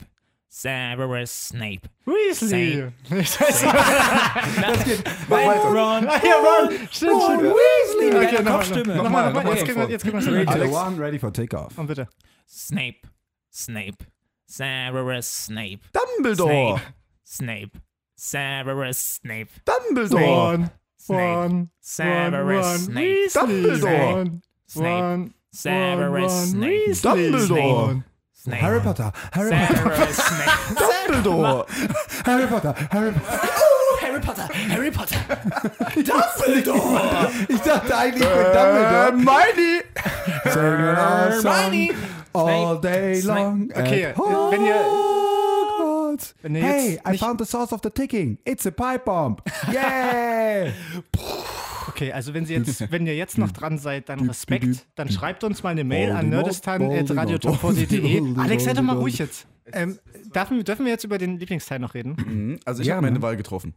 [0.60, 1.88] Severus Snape.
[2.06, 2.92] Weasley.
[3.12, 5.08] Ich weiß nicht.
[5.30, 6.08] Ron.
[6.08, 6.70] Ah, ja, Ron.
[6.90, 7.44] Stimmt, stimmt.
[7.44, 8.96] Weasley Okay, der nochmal, Kopfstimme.
[8.96, 9.54] Nochmal, Nochmal.
[9.54, 10.74] Jetzt kriegen wir, jetzt kriegen wir Alex.
[10.74, 11.00] one.
[11.00, 11.78] Ready for take off.
[11.78, 12.08] Und bitte.
[12.50, 13.02] Snape.
[13.54, 13.98] Snape.
[14.48, 15.80] Severus Snape.
[15.94, 16.82] Dumbledore!
[17.24, 17.72] Snape.
[18.16, 19.50] Severus Snape.
[19.64, 20.72] Dumbledore!
[20.98, 21.68] Snape.
[21.80, 22.86] Severus.
[22.86, 23.30] Snape.
[23.32, 24.42] Dumbledore.
[24.68, 25.32] Snape.
[25.52, 26.50] Severus.
[26.50, 27.02] Snape.
[27.04, 28.04] Dumbledore.
[28.48, 28.56] One.
[28.56, 28.62] Snape.
[28.62, 29.12] Harry Potter.
[29.34, 30.14] Harry Potter.
[30.14, 30.78] Snape.
[30.78, 31.66] Dumbledore!
[32.26, 32.74] Harry Potter.
[32.92, 33.48] Harry Potter.
[34.02, 34.48] Harry Potter.
[34.70, 35.20] Harry Potter.
[36.04, 37.30] Dumbledore!
[37.50, 39.08] Ich dachte eigentlich mit Dumbledore.
[39.08, 39.84] Uh, Hermione!
[40.44, 41.96] Sing a song Hermione.
[42.34, 43.40] all day Snape.
[43.40, 43.72] long.
[43.76, 48.38] Okay, at wenn ihr- wenn ihr Hey, I found the source of the ticking.
[48.46, 49.38] It's a pipe bomb.
[49.72, 50.72] Yeah!
[51.98, 54.86] Okay, also wenn, Sie jetzt, wenn ihr jetzt noch dran seid, dann Respekt.
[54.94, 56.32] Dann schreibt uns mal eine Mail an.
[56.32, 57.10] Voldemort,
[58.40, 59.48] Alex, sei doch mal ruhig jetzt.
[59.74, 59.98] Ähm,
[60.34, 62.16] dürfen, dürfen wir jetzt über den Lieblingsteil noch reden?
[62.16, 63.22] Mhm, Also ich Ja, habe meine ne?
[63.24, 63.74] Wahl getroffen.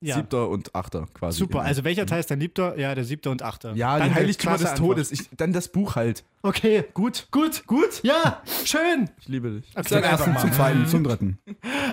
[0.00, 0.16] Ja.
[0.16, 1.38] Siebter und achter quasi.
[1.38, 1.68] Super, Genau.
[1.68, 2.78] also welcher Teil ist dein Liebter?
[2.78, 3.72] Ja, der siebte und achte.
[3.74, 4.74] Ja, Danke, die Heiligtümer des.
[4.74, 5.12] Todes.
[5.12, 6.24] Ich, dann das Buch halt.
[6.42, 8.02] Okay, gut, gut, gut.
[8.02, 9.10] Ja, schön.
[9.20, 9.70] Ich liebe dich.
[9.76, 10.40] Okay, einfach mal.
[10.40, 11.38] Zum zweiten, zum dritten.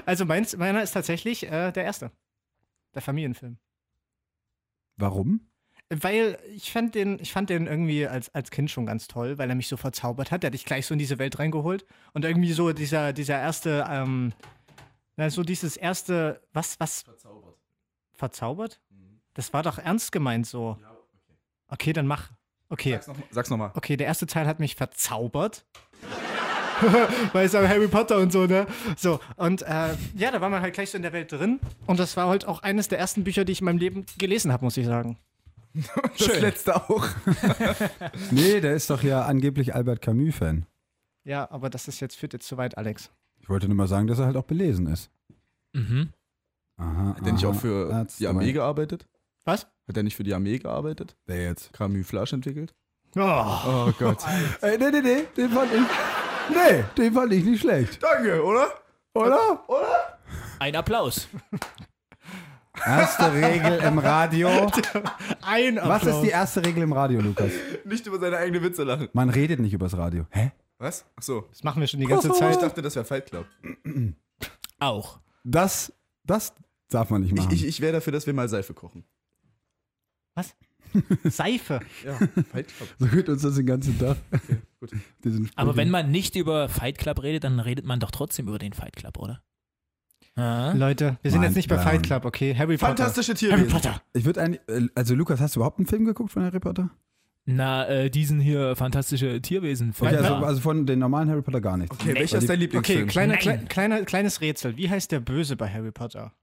[0.05, 2.11] Also meins, meiner ist tatsächlich äh, der erste.
[2.95, 3.57] Der Familienfilm.
[4.97, 5.41] Warum?
[5.89, 9.49] Weil ich fand den, ich fand den irgendwie als, als Kind schon ganz toll, weil
[9.49, 10.43] er mich so verzaubert hat.
[10.43, 11.85] Der hat dich gleich so in diese Welt reingeholt.
[12.13, 14.31] Und irgendwie so dieser, dieser erste, ähm,
[15.17, 17.01] na, so dieses erste, was, was?
[17.01, 17.57] Verzaubert.
[18.13, 18.81] Verzaubert?
[19.33, 20.77] Das war doch ernst gemeint so.
[21.67, 22.31] Okay, dann mach.
[22.69, 22.91] Okay.
[22.93, 23.27] Sag's nochmal.
[23.31, 23.71] Sag's nochmal.
[23.73, 25.65] Okay, der erste Teil hat mich verzaubert.
[27.33, 28.65] Weil es ja Harry Potter und so, ne?
[28.97, 31.59] So, und äh, ja, da war man halt gleich so in der Welt drin.
[31.85, 34.51] Und das war halt auch eines der ersten Bücher, die ich in meinem Leben gelesen
[34.51, 35.17] habe, muss ich sagen.
[36.17, 37.07] Das letzte auch.
[38.31, 40.65] Nee, der ist doch ja angeblich Albert Camus-Fan.
[41.23, 43.09] Ja, aber das ist jetzt, führt jetzt zu weit, Alex.
[43.39, 45.09] Ich wollte nur mal sagen, dass er halt auch belesen ist.
[45.73, 46.09] Mhm.
[46.77, 47.15] Aha.
[47.15, 48.53] Hat der nicht auch für That's die the Armee way.
[48.53, 49.07] gearbeitet?
[49.45, 49.67] Was?
[49.87, 51.15] Hat der nicht für die Armee gearbeitet?
[51.25, 51.71] Wer jetzt?
[51.73, 52.73] Camouflage entwickelt?
[53.15, 54.19] Oh, Oh Gott.
[54.61, 55.81] Ey, nee, nee, nee, den fand ich.
[56.49, 58.01] Nee, den fand ich nicht schlecht.
[58.01, 58.67] Danke, oder?
[59.13, 60.19] Oder?
[60.59, 61.27] Ein Applaus.
[62.85, 64.49] Erste Regel im Radio.
[65.41, 67.51] ein Was ist die erste Regel im Radio, Lukas?
[67.85, 69.09] Nicht über seine eigene Witze lachen.
[69.13, 70.25] Man redet nicht übers Radio.
[70.29, 70.51] Hä?
[70.77, 71.05] Was?
[71.15, 71.41] Ach so.
[71.51, 72.61] Das machen wir schon die ganze Ich Zeit.
[72.61, 73.45] dachte, das wäre Fight Club.
[74.79, 75.19] Auch.
[75.43, 76.53] Das, das
[76.89, 77.53] darf man nicht Ich, machen.
[77.53, 79.03] ich, ich wäre dafür, dass wir mal Seife kochen.
[80.33, 80.55] Was?
[81.23, 81.79] Seife.
[82.05, 82.13] Ja,
[82.51, 82.89] Fight Club.
[82.99, 84.17] so geht uns das den ganzen Tag.
[84.79, 84.91] gut.
[85.23, 88.59] Diesen Aber wenn man nicht über Fight Club redet, dann redet man doch trotzdem über
[88.59, 89.41] den Fight Club, oder?
[90.37, 90.71] Ja?
[90.73, 91.77] Leute, wir sind Mein jetzt nicht bei.
[91.77, 92.55] Fight Club, okay?
[92.55, 92.95] Harry Potter.
[92.95, 93.69] Fantastische Harry Tierwesen.
[93.69, 94.01] Potter.
[94.13, 94.61] Ich würde eigentlich.
[94.67, 96.89] äh, Also, Lukas, hast du überhaupt einen Film geguckt von Harry Potter?
[97.45, 99.93] Na, äh, diesen hier fantastische Tierwesen.
[99.99, 100.41] Okay, also, Ja.
[100.43, 101.95] also von den normalen Harry Potter gar nichts.
[101.99, 102.19] Okay, Nee.
[102.19, 103.07] welcher ist dein Okay, Lieblingsfilm?
[103.07, 103.41] kleine, Nein.
[103.41, 104.77] klei- kleiner, kleines Rätsel.
[104.77, 106.33] Wie heißt der Böse bei Harry Potter?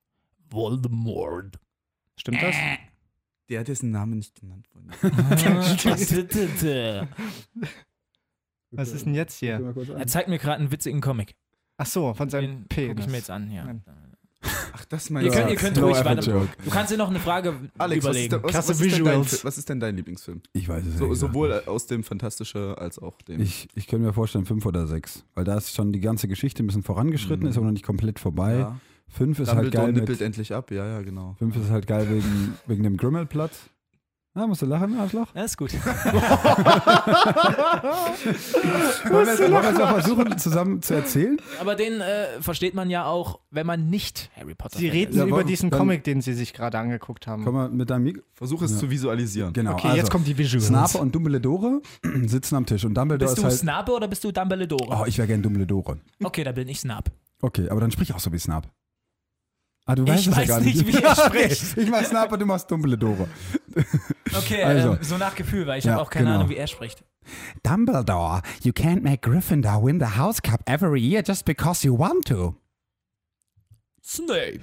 [0.51, 1.59] Voldemort.
[2.17, 2.57] Stimmt das?
[3.49, 4.91] Der hat dessen Namen nicht genannt worden.
[8.71, 9.75] Was ist denn jetzt hier?
[9.97, 11.35] er zeigt mir gerade einen witzigen Comic.
[11.79, 12.89] Ach so, von seinem Den P.
[12.89, 13.65] gucke ich mir jetzt an, ja.
[13.65, 13.83] Nein.
[14.73, 15.53] Ach, das Ihr meinst könnt, du.
[15.53, 16.47] ihr könnt ruhig weiter.
[16.65, 18.31] Du kannst dir noch eine Frage Alex, was ist, überlegen.
[18.31, 19.45] denn, was, Krasse was, ist denn dein, Visuals.
[19.45, 20.43] was ist denn dein Lieblingsfilm?
[20.53, 21.19] Ich weiß es So, nicht.
[21.19, 23.41] sowohl aus dem Fantastische als auch dem.
[23.41, 25.25] Ich, ich könnte mir vorstellen, fünf oder sechs.
[25.35, 27.51] Weil da ist schon die ganze Geschichte ein bisschen vorangeschritten, Mhm.
[27.51, 28.59] ist aber noch nicht komplett vorbei.
[28.59, 28.81] ja.
[29.11, 29.93] Fünf ist halt Dumbledore geil.
[29.95, 30.71] nippelt Mit, endlich ab.
[30.71, 31.35] Ja, ja, genau.
[31.39, 33.71] fünf ist halt geil wegen, wegen dem Grimmelplatz.
[34.35, 35.35] Ah, musst du lachen, Arschloch?
[35.35, 35.73] Ja, ist gut.
[39.11, 41.39] Wollen wir es mal versuchen, zusammen zu erzählen?
[41.61, 45.17] Aber den äh, versteht man ja auch, wenn man nicht Harry Potter Sie reden.
[45.17, 47.45] Ja, über diesen dann- Comic, den Sie sich gerade angeguckt haben.
[47.45, 48.23] Komm mal mit deinem Mikro.
[48.35, 48.79] Versuch es Ja.
[48.79, 49.53] zu visualisieren.
[49.53, 49.73] Genau.
[49.73, 50.67] okay, also, jetzt kommt die Visuals.
[50.67, 51.81] Snape und Dumbledore
[52.27, 53.59] sitzen am Tisch und Dumbledore Bist ist du halt.
[53.59, 54.87] Snape oder bist du Dumbledore?
[54.89, 55.99] Oh, ich wäre gern Dumbledore.
[56.23, 57.11] Okay, da bin ich Snape.
[57.41, 58.69] Okay, aber dann sprich auch so wie Snape.
[59.91, 60.77] Ah, du Ich weißt es ja weiß gar nicht.
[60.85, 61.79] nicht, wie er Okay, spricht.
[61.79, 63.27] Ich mach Snape und du machst Dumbledore.
[64.37, 64.93] Okay, Also.
[64.93, 66.37] ähm, so nach Gefühl, weil ich Ja, habe auch keine genau.
[66.41, 67.03] Ahnung, wie er spricht.
[67.63, 72.27] Dumbledore, you can't make Gryffindor win the House Cup every year just because you want
[72.27, 72.55] to.
[74.03, 74.61] Snape.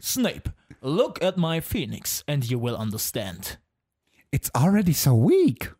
[0.00, 3.58] Snape, look at my phoenix and you will understand.
[4.32, 5.72] It's already so weak.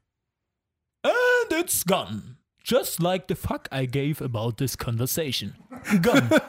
[1.04, 2.37] And it's gone.
[2.62, 5.54] Just like the fuck I gave about this conversation.
[6.02, 6.28] Gone.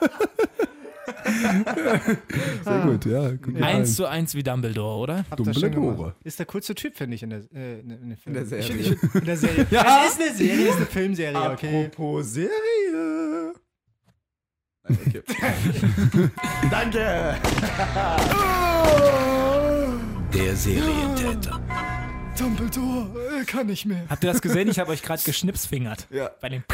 [2.64, 3.30] Sehr gut, ja.
[3.30, 3.64] Gut gefallen.
[3.64, 5.24] Eins zu eins wie Dumbledore, oder?
[5.36, 6.14] Dumbledore.
[6.24, 8.76] Ist der coolste Typ, finde ich, in der, äh, in, in, in der Serie.
[8.76, 9.66] Ich, ich, in der Serie.
[9.70, 10.04] ja.
[10.06, 11.86] Es ist eine Serie, es ist eine Filmserie, okay.
[11.86, 13.54] Apropos Serie.
[14.86, 15.22] Nein, okay.
[16.70, 17.36] Danke.
[20.34, 21.60] Der Serientäter.
[22.38, 24.04] Dumbledore, äh, kann nicht mehr.
[24.08, 24.68] Habt ihr das gesehen?
[24.68, 26.06] Ich habe euch gerade geschnipsfingert.
[26.10, 26.30] Ja.
[26.40, 26.64] Bei dem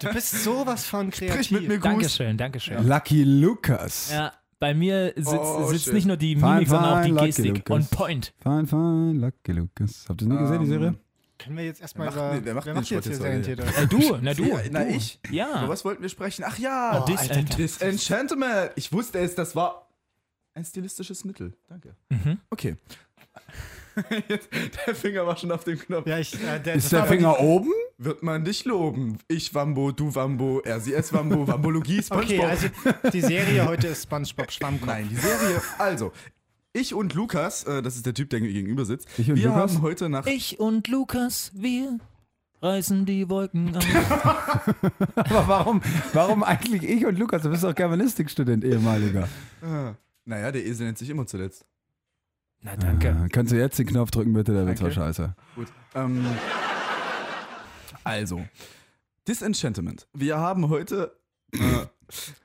[0.00, 1.32] Du bist sowas von kreativ.
[1.34, 1.82] Sprich mit mir, Gus.
[1.90, 2.86] Dankeschön, Dankeschön.
[2.86, 4.10] Lucky Lucas.
[4.12, 7.56] Ja, bei mir sitzt, Oh, sitzt nicht nur die Mimik, sondern auch die Gestik.
[7.68, 7.70] Lucas.
[7.70, 8.34] On point.
[8.40, 10.04] Fein, fein, Lucky Lucas.
[10.08, 10.94] Habt ihr nie gesehen, die Ähm, Serie?
[11.38, 12.34] Können wir jetzt erstmal über.
[12.34, 13.64] nee, der macht wer macht jetzt hier Serientäter?
[13.76, 14.44] Äh, du, na du.
[14.44, 15.18] Ja, na, ich?
[15.30, 15.60] Ja.
[15.64, 16.44] Über was wollten wir sprechen?
[16.46, 17.04] Ach ja.
[17.08, 17.42] Oh, Alter.
[17.42, 18.70] Disenchantment.
[18.76, 19.88] Ich wusste es, das war
[20.54, 21.54] ein stilistisches Mittel.
[21.68, 21.96] Danke.
[22.10, 22.38] Mhm.
[22.50, 22.76] Okay.
[24.86, 26.06] Der Finger war schon auf dem Knopf.
[26.06, 26.34] Ja, ich.
[26.34, 27.70] Äh, der, Ist der Finger oben?
[27.98, 29.18] Wird man dich loben?
[29.28, 32.38] Ich Wambo, du Wambo, sie, es Wambo, Wambologie, die- Spongebob.
[32.38, 32.68] Okay, also
[33.12, 34.86] die Serie heute ist SpongeBob Schwammkopf.
[34.88, 35.62] Nein, die Serie.
[35.78, 36.12] Also,
[36.72, 39.46] ich und Lukas, äh, das ist der Typ, der mir gegenüber sitzt, Ich und wir
[39.46, 39.74] Lukas?
[39.74, 40.26] haben heute nach.
[40.26, 41.98] Ich und Lukas, wir
[42.62, 43.82] reißen die Wolken an.
[45.14, 47.42] Aber warum, warum eigentlich ich und Lukas?
[47.42, 49.28] Du bist doch Germanistikstudent, ehemaliger.
[49.62, 49.92] Ah,
[50.24, 51.64] naja, der Esel nennt sich immer zuletzt.
[52.64, 53.14] Na danke.
[53.14, 54.54] Ah, kannst du jetzt den Knopf drücken, bitte?
[54.54, 54.94] Der wird Danke.
[54.94, 55.34] scheiße.
[55.54, 55.68] Gut.
[55.94, 56.24] Ähm,
[58.02, 58.42] also,
[59.28, 60.08] Disenchantment.
[60.14, 61.14] Wir haben heute
[61.52, 61.58] äh,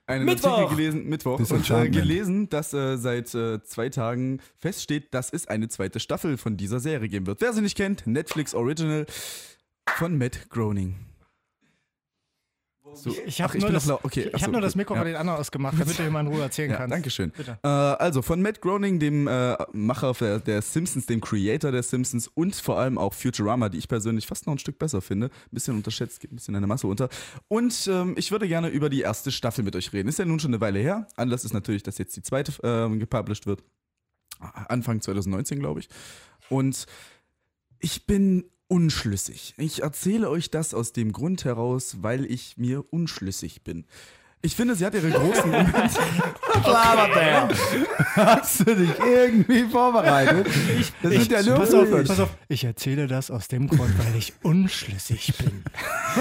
[0.08, 0.49] einen Mittwoch.
[0.49, 5.47] Artikel gelesen, Mittwoch, und, äh, gelesen, dass äh, seit äh, zwei Tagen feststeht, dass es
[5.47, 7.39] eine zweite Staffel von dieser Serie geben wird.
[7.39, 9.05] Wer sie nicht kennt, Netflix Original
[9.95, 10.95] von Matt Groening.
[12.93, 14.75] So, Ich habe nur, das, okay, ich ach hab nur das.
[14.75, 14.99] Mikro Ja.
[15.02, 16.91] von den anderen ausgemacht, damit du dir mal in Ruhe erzählen Ja, kannst.
[16.93, 17.32] danke schön.
[17.32, 17.58] Bitte.
[17.63, 22.28] Äh, also von Matt Groening, dem äh, Macher der, der Simpsons, dem Creator der Simpsons
[22.28, 25.28] und vor allem auch Futurama, die ich persönlich fast noch ein Stück besser finde.
[25.28, 27.10] Ein bisschen unterschätzt, geht ein bisschen eine Masse unter.
[27.47, 30.10] Und ähm, ich würde gerne über die erste Staffel mit euch reden.
[30.10, 31.08] Ist ja nun schon eine Weile her.
[31.15, 33.63] Anlass ist natürlich, dass jetzt die zweite ähm, gepublished wird.
[34.39, 35.89] Anfang 2019, glaube ich.
[36.49, 36.86] Und
[37.80, 39.53] ich bin unschlüssig.
[39.58, 43.86] Ich erzähle euch das aus dem Grund heraus, weil ich mir unschlüssig bin.
[44.41, 45.73] Ich finde, sie hat ihre großen Momente.
[48.15, 50.47] Hast du dich irgendwie vorbereitet?
[51.03, 54.15] das sind ja nur pass, auf, pass auf, ich erzähle das aus dem Grund, weil
[54.15, 55.63] ich unschlüssig bin.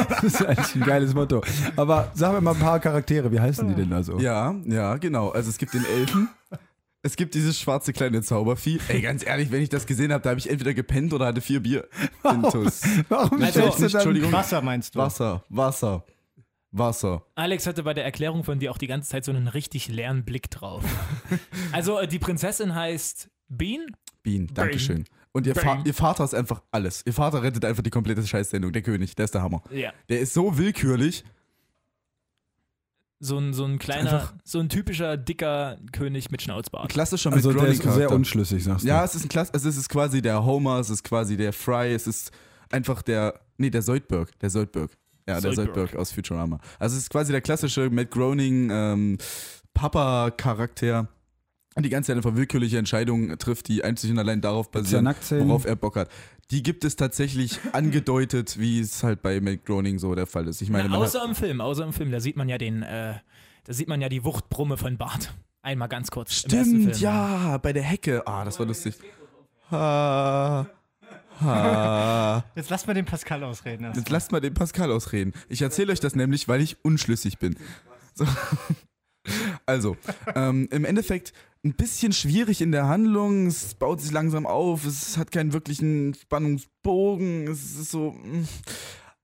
[0.08, 1.42] Das ist eigentlich ein geiles Motto.
[1.76, 3.30] Aber sag mir mal ein paar Charaktere.
[3.32, 4.18] Wie heißen die denn da so?
[4.18, 5.30] Ja, ja, genau.
[5.30, 6.28] Also es gibt den Elfen.
[7.02, 8.80] Es gibt dieses schwarze kleine Zaubervieh.
[8.88, 11.40] Ey, ganz ehrlich, wenn ich das gesehen habe, da habe ich entweder gepennt oder hatte
[11.40, 11.88] vier Bier.
[12.24, 12.82] Intus.
[13.08, 14.32] Warum Also, nicht, dann Entschuldigung.
[14.32, 14.98] Wasser meinst du?
[14.98, 16.04] Wasser, Wasser,
[16.72, 17.24] Wasser.
[17.36, 20.24] Alex hatte bei der Erklärung von dir auch die ganze Zeit so einen richtig leeren
[20.24, 20.82] Blick drauf.
[21.72, 23.86] Also äh, die Prinzessin heißt Bean.
[24.22, 25.04] Bean, Dankeschön.
[25.32, 25.84] Und ihr, Fa Bang.
[25.86, 27.02] ihr Vater ist einfach alles.
[27.06, 28.72] Ihr Vater rettet einfach die komplette Scheißsendung.
[28.72, 29.62] Der König, der ist der Hammer.
[29.70, 29.92] Ja.
[30.08, 31.24] Der ist so willkürlich.
[33.20, 36.88] So ein, so ein kleiner, Einfach- so ein typischer dicker König mit Ein Schnauzbart.
[36.88, 38.14] klassischer Also der ist sehr Groening-Charakter.
[38.14, 38.88] unschlüssig, sagst du.
[38.88, 41.52] Ja, es ist ein Klass also es ist quasi der Homer, es ist quasi der
[41.52, 42.30] Fry, es ist
[42.70, 44.92] einfach der, nee, der Soldberg, der Soldberg.
[45.26, 45.74] Ja, der Zoidberg.
[45.76, 46.58] Soldberg aus Futurama.
[46.78, 49.18] Also es ist quasi der klassische Matt Groening ähm,
[49.74, 51.08] Papa-Charakter,
[51.76, 55.64] der die ganze Zeit einfach willkürliche Entscheidungen trifft, die einzig und allein darauf basieren, worauf
[55.64, 56.08] er Bock hat.
[56.50, 60.62] Die gibt es tatsächlich angedeutet, wie es halt bei Matt Groening so der Fall ist.
[60.62, 63.14] Ich meine, Na, außer im Film, außer im Film, da sieht man ja den, äh,
[63.64, 65.34] da sieht man ja die Wuchtbrumme von Bart.
[65.62, 66.32] Einmal ganz kurz.
[66.34, 66.92] Stimmt, Film.
[66.98, 68.26] ja, bei der Hecke.
[68.26, 68.94] Ah, das war lustig.
[69.70, 70.66] Ha,
[71.40, 72.44] ha.
[72.54, 73.84] Jetzt lass mal den Pascal ausreden.
[73.84, 73.96] erst.
[73.98, 75.34] Jetzt lasst mal den Pascal ausreden.
[75.48, 77.56] Ich erzähle euch das nämlich, weil ich unschlüssig bin.
[78.14, 78.24] So.
[79.66, 79.98] Also,
[80.34, 83.46] ähm, im Endeffekt ein bisschen schwierig in der Handlung.
[83.46, 84.84] Es baut sich langsam auf.
[84.86, 87.48] Es hat keinen wirklichen Spannungsbogen.
[87.48, 88.12] Es ist so.
[88.12, 88.46] mm.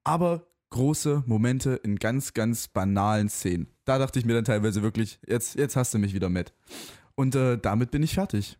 [0.02, 3.68] Aber große Momente in ganz, ganz banalen Szenen.
[3.84, 6.52] Da dachte ich mir dann teilweise wirklich, jetzt, jetzt hast du mich wieder mit.
[7.14, 8.58] Und äh, damit bin ich fertig.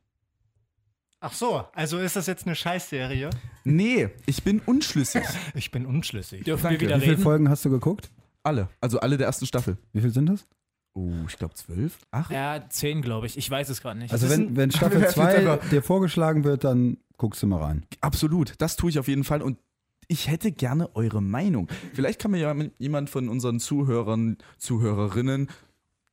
[1.20, 3.30] Ach so, also ist das jetzt eine Scheißserie?
[3.64, 5.24] Nee, ich bin unschlüssig.
[5.54, 6.44] Ich bin unschlüssig.
[6.44, 6.80] Dürfen Danke.
[6.80, 7.22] wir wieder Wie viele reden?
[7.22, 8.10] Folgen hast du geguckt?
[8.42, 8.68] Alle.
[8.80, 9.78] Also alle der ersten Staffel.
[9.92, 10.46] Wie viel sind das?
[10.94, 11.98] Oh, ich glaube zwölf?
[12.12, 12.30] Acht?
[12.30, 13.37] Ja, zehn, glaube ich.
[13.37, 14.12] Ich weiß es gerade nicht.
[14.12, 17.46] Also wenn, wenn Staffel Wir werfen jetzt 2 einfach- dir vorgeschlagen wird, dann guckst du
[17.48, 17.85] mal rein.
[18.00, 19.59] Absolut, das tue ich auf jeden Fall und
[20.07, 21.68] ich hätte gerne eure Meinung.
[21.94, 25.48] Vielleicht kann mir ja jemand von unseren Zuhörern, Zuhörerinnen,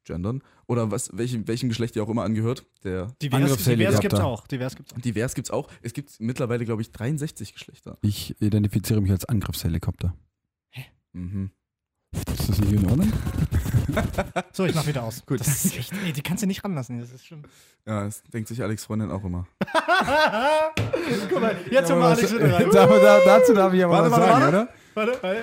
[0.06, 4.00] gendern, oder was, welchem, welchem Geschlecht ihr auch immer angehört, der Divers, divers Angriffshelikopter.
[4.02, 4.48] gibt's auch.
[4.48, 5.00] Divers gibt's auch.
[5.02, 5.67] divers gibt's auch.
[5.82, 7.98] Es gibt mittlerweile, glaube ich, 63 Geschlechter.
[8.02, 10.15] Ich identifiziere mich als Angriffshelikopter.
[11.13, 11.52] Mhm.
[12.13, 13.12] Ist das nicht in Ordnung?
[14.54, 15.26] So, ich mach wieder aus.
[15.26, 15.40] Gut.
[15.40, 17.00] Das ist echt, ey, die kannst du nicht ranlassen.
[17.00, 17.44] Das ist schlimm.
[17.86, 19.48] Ja, das denkt sich Alex Freundin auch immer.
[21.30, 22.70] Guck mal, jetzt haben wir Alex wieder rein.
[22.72, 24.58] Da, da, dazu darf ich aber Warte, was warte, sagen, warte.
[24.58, 25.14] oder?
[25.14, 25.40] Warte, warte.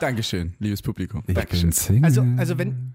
[0.00, 1.22] Dankeschön, liebes Publikum.
[1.26, 1.72] Ich Dankeschön.
[2.02, 2.94] Also, also wenn,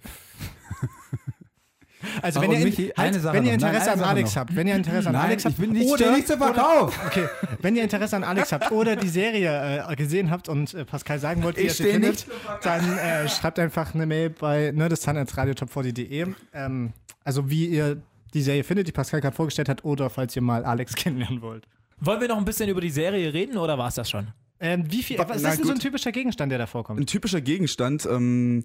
[2.22, 3.58] Also wenn ihr, Michi, halt, eine Sache wenn ihr.
[3.58, 4.42] Nein, Interesse eine an Alex noch.
[4.42, 5.86] habt, wenn ihr Interesse an Alex habt, wenn ihr Interesse an Alex habt, wenn ihr
[5.86, 7.00] Interesse an Nein, Alex habt, ich bin nicht, oder, nicht zu Verkauf.
[7.08, 7.28] Okay,
[7.62, 11.20] wenn ihr Interesse an Alex habt oder die Serie äh, gesehen habt und äh, Pascal
[11.20, 12.26] sagen wollt, wie Ich ihr sie steh findet,
[12.64, 16.28] dann äh, schreibt einfach eine Mail bei nerdistan.radiotop40.de.
[16.54, 17.98] Ähm, also wie ihr
[18.34, 21.66] die Serie findet, die Pascal gerade vorgestellt hat, oder falls ihr mal Alex kennenlernen wollt.
[22.00, 24.28] Wollen wir noch ein bisschen über die Serie reden oder war es das schon?
[24.60, 27.00] Ähm, wie viel, Wa- was ist denn so ein typischer Gegenstand, der da vorkommt?
[27.00, 28.64] Ein typischer Gegenstand, ähm,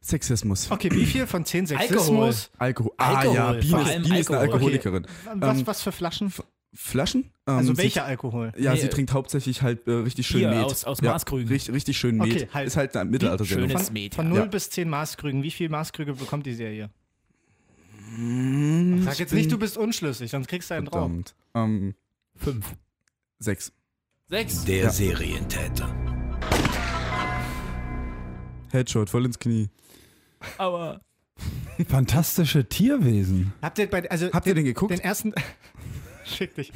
[0.00, 0.70] Sexismus.
[0.70, 2.50] Okay, wie viel von 10 Sexismus?
[2.58, 2.92] Alkohol.
[2.98, 4.54] Ah Alkohol, ja, vor Biene, Biene ist eine Alkohol.
[4.58, 5.06] Alkoholikerin.
[5.34, 6.32] Was, Ähm, was für Flaschen?
[6.74, 7.24] Flaschen?
[7.46, 8.52] Ähm, Also sie- welcher Alkohol?
[8.56, 10.64] Ja, Nee, sie trinkt hauptsächlich halt äh, richtig schön Hier, Met.
[10.64, 11.48] aus- aus ja, Maßkrügen.
[11.48, 12.26] Richtig, richtig schön Met.
[12.30, 12.66] Okay, halt.
[12.68, 13.68] Ist halt eine Mittelaltersendung.
[13.70, 14.14] Schönes Von, Met.
[14.14, 14.44] von 0 Ja.
[14.44, 15.42] bis 10 Maßkrügen.
[15.42, 16.90] Wie viel Maßkrüge bekommt die Serie?
[18.14, 21.10] Hm, Sag ich jetzt bin- nicht, du bist unschlüssig, sonst kriegst du einen drauf.
[21.54, 21.94] Ähm,
[22.36, 22.66] Fünf.
[23.38, 23.72] sechs.
[24.28, 24.64] Sechs.
[24.64, 24.90] Der Ja.
[24.90, 25.94] Serientäter.
[28.70, 29.68] Headshot, voll ins Knie.
[30.58, 31.00] Aber
[31.88, 33.52] Fantastische Tierwesen.
[33.62, 34.90] Habt ihr bei, also Habt ihr den geguckt?
[34.92, 35.32] den ersten.
[36.24, 36.72] Schick dich.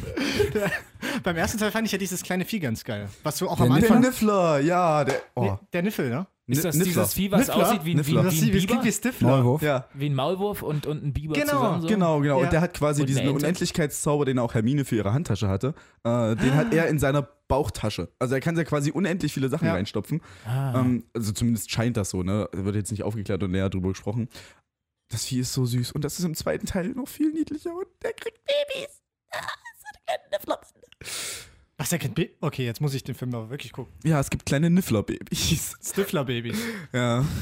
[0.55, 0.71] Der,
[1.23, 3.09] beim ersten Teil fand ich ja dieses kleine Vieh ganz geil.
[3.23, 4.01] Was du auch am Der der Anfang.
[4.01, 5.21] Niffler, ja, der.
[5.35, 5.43] Oh.
[5.45, 6.27] Nee, der Niffel, ne?
[6.47, 6.93] Ist das Niffler.
[6.93, 7.57] dieses Vieh, was Niffler?
[7.69, 8.81] aussieht wie, ein- wie, wie, ein das Biber?
[8.81, 9.25] klingt wie.
[9.25, 9.63] Maulwurf.
[9.63, 11.83] Ja, Wie ein Maulwurf und, und ein Biber Genau, zusammen.
[11.83, 11.89] So.
[11.89, 12.39] genau, genau.
[12.39, 12.45] Ja.
[12.45, 13.33] Und der hat quasi Und diesen eine.
[13.33, 15.75] Unendlichkeitszauber, den auch Hermine für ihre Handtasche hatte.
[16.05, 18.09] Äh, den hat er in seiner Bauchtasche.
[18.19, 19.75] Also er kann ja quasi unendlich viele Sachen Ja.
[19.75, 20.21] reinstopfen.
[20.45, 20.81] Ah.
[20.81, 22.49] Ähm, also zumindest scheint das so, ne?
[22.53, 24.29] Da wird jetzt nicht aufgeklärt und näher drüber gesprochen.
[25.11, 27.87] Das Vieh ist so süß und das ist im zweiten Teil noch viel niedlicher und
[28.03, 29.03] der kriegt Babys.
[31.83, 32.15] Was, der kennt.
[32.15, 33.93] Ba- Okay, jetzt muss ich den Film aber wirklich gucken.
[34.05, 35.77] Ja, es gibt kleine Niffler-Babys.
[35.83, 36.59] Stifler-Babys.
[36.93, 37.25] Ja.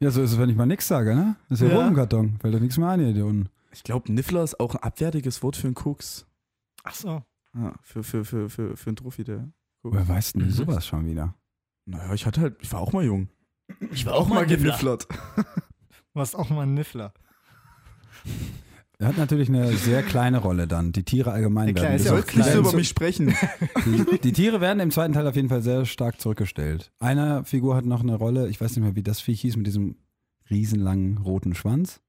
[0.00, 1.36] Ja, so ist es, wenn ich mal nichts sage, ne?
[1.48, 1.90] Das ist ja, Ja.
[1.92, 2.36] Karton.
[2.40, 3.48] Fällt doch nichts mehr ein hier, unten.
[3.72, 6.26] Ich glaube, Niffler ist auch ein abwertiges Wort für einen Koks.
[6.84, 7.22] Ach so.
[7.54, 9.48] Ja, für, für, für, für, für einen Trophy, der.
[9.82, 10.50] Woher weißt denn du Mhm.
[10.52, 11.34] sowas schon wieder?
[11.86, 13.28] Naja, ich hatte halt, ich war auch mal jung.
[13.92, 14.56] ich war auch mal Niffler.
[14.56, 15.06] genifflert.
[16.14, 17.12] Du warst auch mal ein Niffler.
[19.00, 20.90] Er hat natürlich eine sehr kleine Rolle dann.
[20.90, 22.26] Die Tiere allgemein Ja, klar, werden.
[22.26, 22.44] klein.
[22.46, 23.32] Nicht so über mich sprechen.
[23.86, 26.90] die, die Tiere werden im zweiten Teil auf jeden Fall sehr stark zurückgestellt.
[26.98, 29.68] Eine Figur hat noch eine Rolle, ich weiß nicht mehr, wie das Viech hieß, mit
[29.68, 29.96] diesem
[30.50, 32.00] riesenlangen roten Schwanz.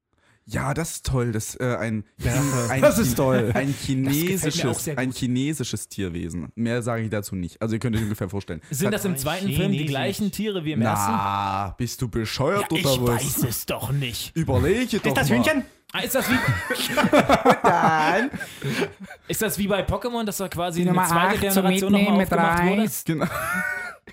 [0.52, 1.32] Ja, das ist toll.
[1.32, 2.04] Das, äh, ein,
[2.70, 3.52] ein, Das ist toll.
[3.54, 6.52] Ein chinesisches, ein chinesisches Tierwesen.
[6.56, 7.62] Mehr sage ich dazu nicht.
[7.62, 8.62] Also ihr könnt euch ungefähr vorstellen.
[8.72, 9.88] Sind das im zweiten Film die Chinesisch.
[9.88, 11.12] gleichen Tiere wie im ersten?
[11.12, 13.26] Na, bist du bescheuert Ja, ich oder was?
[13.26, 14.36] weiß es doch nicht.
[14.36, 15.38] Überlege doch Ist das mal.
[15.38, 15.64] Hühnchen?
[15.92, 16.36] Ah, ist das wie.
[19.28, 22.90] Ist das wie bei Pokémon, dass da quasi eine zweite Generation nochmal aufgemacht wurde?
[23.06, 23.26] Genau.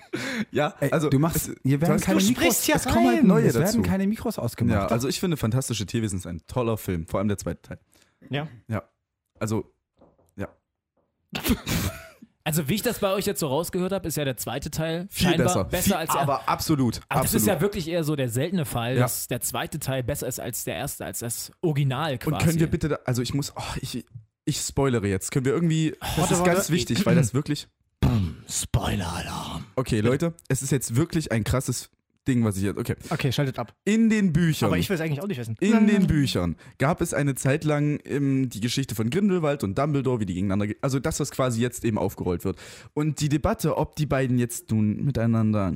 [0.51, 3.27] ja, Ey, also du machst, hier werden keine du Mikros, hier es kommen halt rein.
[3.27, 3.65] neue Es dazu.
[3.77, 4.73] werden keine Mikros ausgemacht.
[4.75, 7.79] ja, also ich finde Fantastische Tierwesen ist ein toller Film, vor allem der zweite Teil.
[8.29, 8.47] Ja.
[8.67, 8.83] Ja.
[9.39, 9.71] Also,
[12.43, 15.07] Also, wie ich das bei euch jetzt so rausgehört habe, ist ja der zweite Teil
[15.09, 15.63] viel scheinbar besser.
[15.65, 17.01] besser, viel, als der aber absolut.
[17.09, 17.41] Aber das absolut.
[17.41, 19.01] ist ja wirklich eher so der seltene Fall, Ja.
[19.01, 22.33] dass der zweite Teil besser ist als der erste, als das Original quasi.
[22.33, 24.05] Und können wir bitte, da, also ich muss, oh, ich,
[24.45, 25.31] ich spoilere jetzt.
[25.31, 26.53] Können wir irgendwie, das Warte, ist warte.
[26.53, 27.67] ganz wichtig, weil das wirklich,
[28.49, 29.65] Spoiler-Alarm.
[29.75, 31.89] okay Leute, es ist jetzt wirklich ein krasses
[32.27, 32.95] Ding, was ich jetzt, okay.
[33.09, 33.73] Okay, schaltet ab.
[33.85, 34.67] In den Büchern.
[34.67, 35.55] Aber ich will es eigentlich auch nicht wissen.
[35.61, 40.19] In den Büchern gab es eine Zeit lang ähm, die Geschichte von Grindelwald und Dumbledore,
[40.19, 42.57] wie die gegeneinander, ge- also das, was quasi jetzt eben aufgerollt wird.
[42.93, 45.75] Und die Debatte, ob die beiden jetzt nun miteinander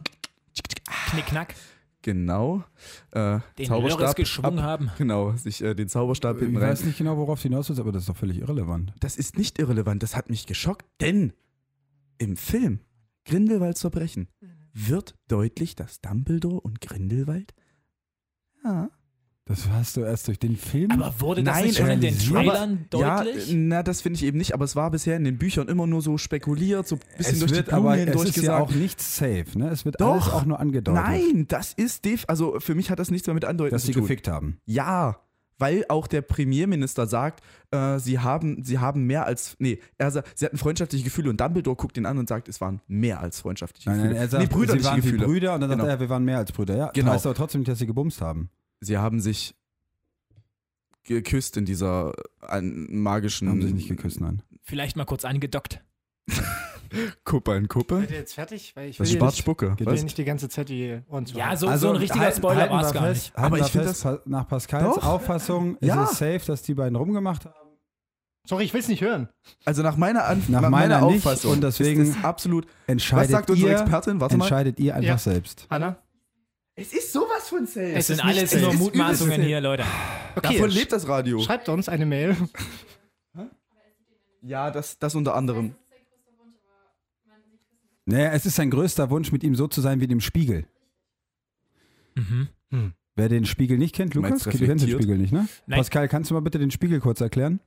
[1.11, 1.55] Knickknack,
[2.01, 2.63] genau
[3.11, 4.91] äh, den Zauberstab Lörres geschwungen ab- haben.
[4.97, 6.69] Genau, sich äh, den Zauberstab hinten ich rein.
[6.71, 8.91] weiß nicht genau, worauf du hinaus willst, aber das ist doch völlig irrelevant.
[8.99, 11.31] Das ist nicht irrelevant, das hat mich geschockt, denn
[12.21, 12.79] im Film
[13.25, 14.27] Grindelwalds Verbrechen
[14.73, 17.53] wird deutlich, dass Dumbledore und Grindelwald
[18.63, 18.89] ja,
[19.45, 20.91] Das hast du erst durch den Film.
[20.91, 22.17] Aber wurde das Nein, nicht schon in den.
[22.17, 23.51] Trailern Ja, deutlich?
[23.53, 26.01] na, das finde ich eben nicht, aber es war bisher in den Büchern immer nur
[26.03, 28.71] so spekuliert, so ein bisschen es durch wird die Blume aber es ist ja auch
[28.71, 29.69] nicht safe, ne?
[29.69, 30.11] Es wird Doch.
[30.13, 33.33] alles auch nur angedeutet, Nein, das ist def also für mich hat das nichts mehr
[33.33, 34.03] mit Andeuten dass zu sie tun.
[34.03, 34.59] gefickt haben.
[34.65, 35.19] Ja,
[35.61, 40.37] weil auch der Premierminister sagt, äh, sie haben sie haben mehr als nee, er sagt,
[40.37, 43.39] sie hatten freundschaftliche Gefühle und Dumbledore guckt ihn an und sagt, es waren mehr als
[43.39, 44.13] freundschaftliche Nein, Gefühle.
[44.15, 45.25] nein, er sagt, nee, sie brüderliche waren wie Gefühle.
[45.25, 45.83] Brüder und dann Genau.
[45.85, 46.75] sagt er, wir waren mehr als Brüder.
[46.77, 47.05] Ja, Genau.
[47.07, 48.49] das heißt aber trotzdem nicht, dass sie gebumst haben.
[48.81, 49.55] Sie haben sich
[51.03, 54.41] geküsst in dieser äh, an- magischen Haben sich nicht geküsst, nein.
[54.63, 55.81] Vielleicht mal kurz angedockt.
[57.23, 57.99] Kuppe an Kuppe.
[58.01, 58.75] Seid ihr jetzt fertig?
[58.75, 59.79] Weil ich Das will ist Schwarzspucke.
[59.79, 59.93] will Was?
[59.95, 62.61] hier nicht die ganze Zeit die Ohren zu Ja, so, so ein richtiger halten- Spoiler
[62.61, 63.37] halten war es wir gar fest, nicht.
[63.37, 65.05] Aber ich find fest, pa- nach Pascals Doch.
[65.05, 66.03] Auffassung Ja.
[66.03, 67.55] ist es safe, dass die beiden rumgemacht haben.
[68.47, 69.29] Sorry, ich will es nicht hören.
[69.65, 72.65] Also nach meiner, An Nach nach meiner meiner nicht Auffassung und deswegen ist es absolut.
[72.87, 74.19] Entscheidet Was sagt unsere Expertin?
[74.19, 74.45] Warte mal.
[74.45, 75.17] entscheidet ihr einfach Ja.
[75.19, 75.67] selbst.
[75.69, 75.97] Hanna?
[76.75, 77.93] Es ist sowas von safe.
[77.93, 79.83] Es sind ist nicht alles nur Es Mutmaßungen hier, Leute.
[80.35, 81.39] Okay, Davon lebt das Radio.
[81.39, 82.35] schreibt uns eine Mail.
[84.41, 85.75] Ja, das, das unter anderem.
[88.05, 90.65] Naja, es ist sein größter Wunsch, mit ihm so zu sein wie dem Spiegel.
[92.15, 92.49] Mhm.
[93.15, 94.93] Wer den Spiegel nicht kennt, Lukas, du kennst den?
[94.93, 95.47] Spiegel nicht, ne?
[95.67, 95.77] Nein.
[95.77, 97.59] Pascal, kannst du mal bitte den Spiegel kurz erklären?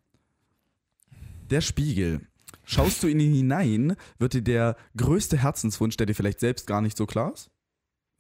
[1.50, 2.22] Der Spiegel.
[2.64, 6.80] Schaust du in ihn hinein, wird dir der größte Herzenswunsch, der dir vielleicht selbst gar
[6.80, 7.50] nicht so klar ist.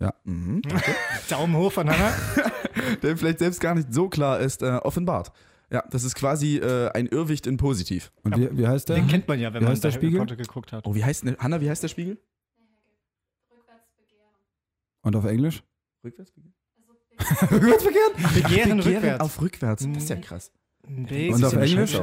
[0.00, 0.14] Ja.
[0.24, 0.60] Mhm.
[1.30, 2.12] Daumen hoch von Hannah.
[3.02, 5.32] Der vielleicht selbst gar nicht so klar ist, äh, offenbart.
[5.74, 8.12] Ja, das ist quasi äh, ein Irrwicht in positiv.
[8.22, 8.94] Und wie, wie heißt der?
[8.94, 10.20] Den kennt man ja, wenn Wie man heißt der Spiegel?
[10.20, 10.86] Potter geguckt hat.
[10.86, 12.16] Oh, wie heißt denn, Hanna, wie heißt der Spiegel?
[15.02, 15.64] Und auf Englisch?
[16.04, 18.12] Rückwärts begehren.
[18.34, 19.20] Begehren rückwärts.
[19.20, 19.84] auf rückwärts.
[19.92, 20.52] Das ist ja krass.
[20.86, 22.00] Weg Und auf Englisch?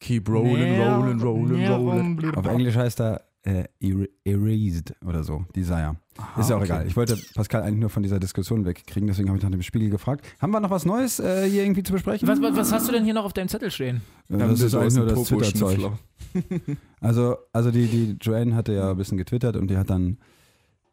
[0.00, 2.34] Keep rolling, rolling, rolling, rolling.
[2.34, 5.96] Auf Englisch heißt er äh, er- Erased oder so, Desire.
[6.38, 6.64] ist ja auch okay.
[6.64, 6.86] egal.
[6.86, 9.90] Ich wollte Pascal eigentlich nur von dieser Diskussion wegkriegen, deswegen habe ich nach dem Spiegel
[9.90, 10.26] gefragt.
[10.40, 12.26] Haben wir noch was Neues äh, hier irgendwie zu besprechen?
[12.26, 14.00] Was, was, was hast du denn hier noch auf deinem Zettel stehen?
[14.28, 15.92] Äh, das wir ist eigentlich nur das Twitter-Zeug.
[17.00, 20.18] Also, also die, die Joanne hatte ja ein bisschen getwittert und die hat dann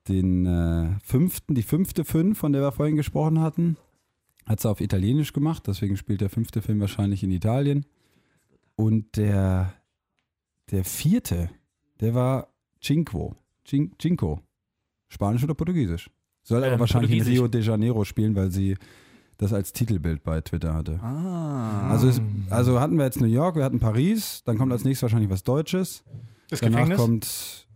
[0.08, 3.78] den äh, fünften, die fünfte Fünf, von der wir vorhin gesprochen hatten,
[4.46, 5.64] hat sie auf Italienisch gemacht.
[5.68, 7.86] Deswegen spielt der fünfte Film wahrscheinlich in Italien.
[8.76, 9.74] Und der,
[10.72, 11.50] der vierte,
[12.02, 12.48] der war
[12.82, 13.36] Cinquo.
[13.66, 14.42] Cin, Cinco.
[15.08, 16.10] Spanisch oder Portugiesisch?
[16.44, 17.22] Soll aber Ähm, wahrscheinlich in.
[17.24, 18.76] Rio de Janeiro spielen, weil sie
[19.38, 21.00] das als Titelbild bei Twitter hatte.
[21.02, 21.90] Ah.
[21.90, 25.04] Also, es, also hatten wir jetzt New York, wir hatten Paris, dann kommt als nächstes
[25.04, 26.04] wahrscheinlich was Deutsches.
[26.50, 26.98] Das Danach Gefängnis?
[26.98, 27.68] kommt,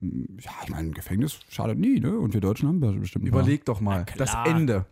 [0.00, 2.18] mm, ja, ich meine, Gefängnis schadet nie, ne?
[2.18, 3.26] Und wir Deutschen haben bestimmt.
[3.26, 4.04] Überleg doch mal.
[4.16, 4.34] Das.
[4.44, 4.86] Ende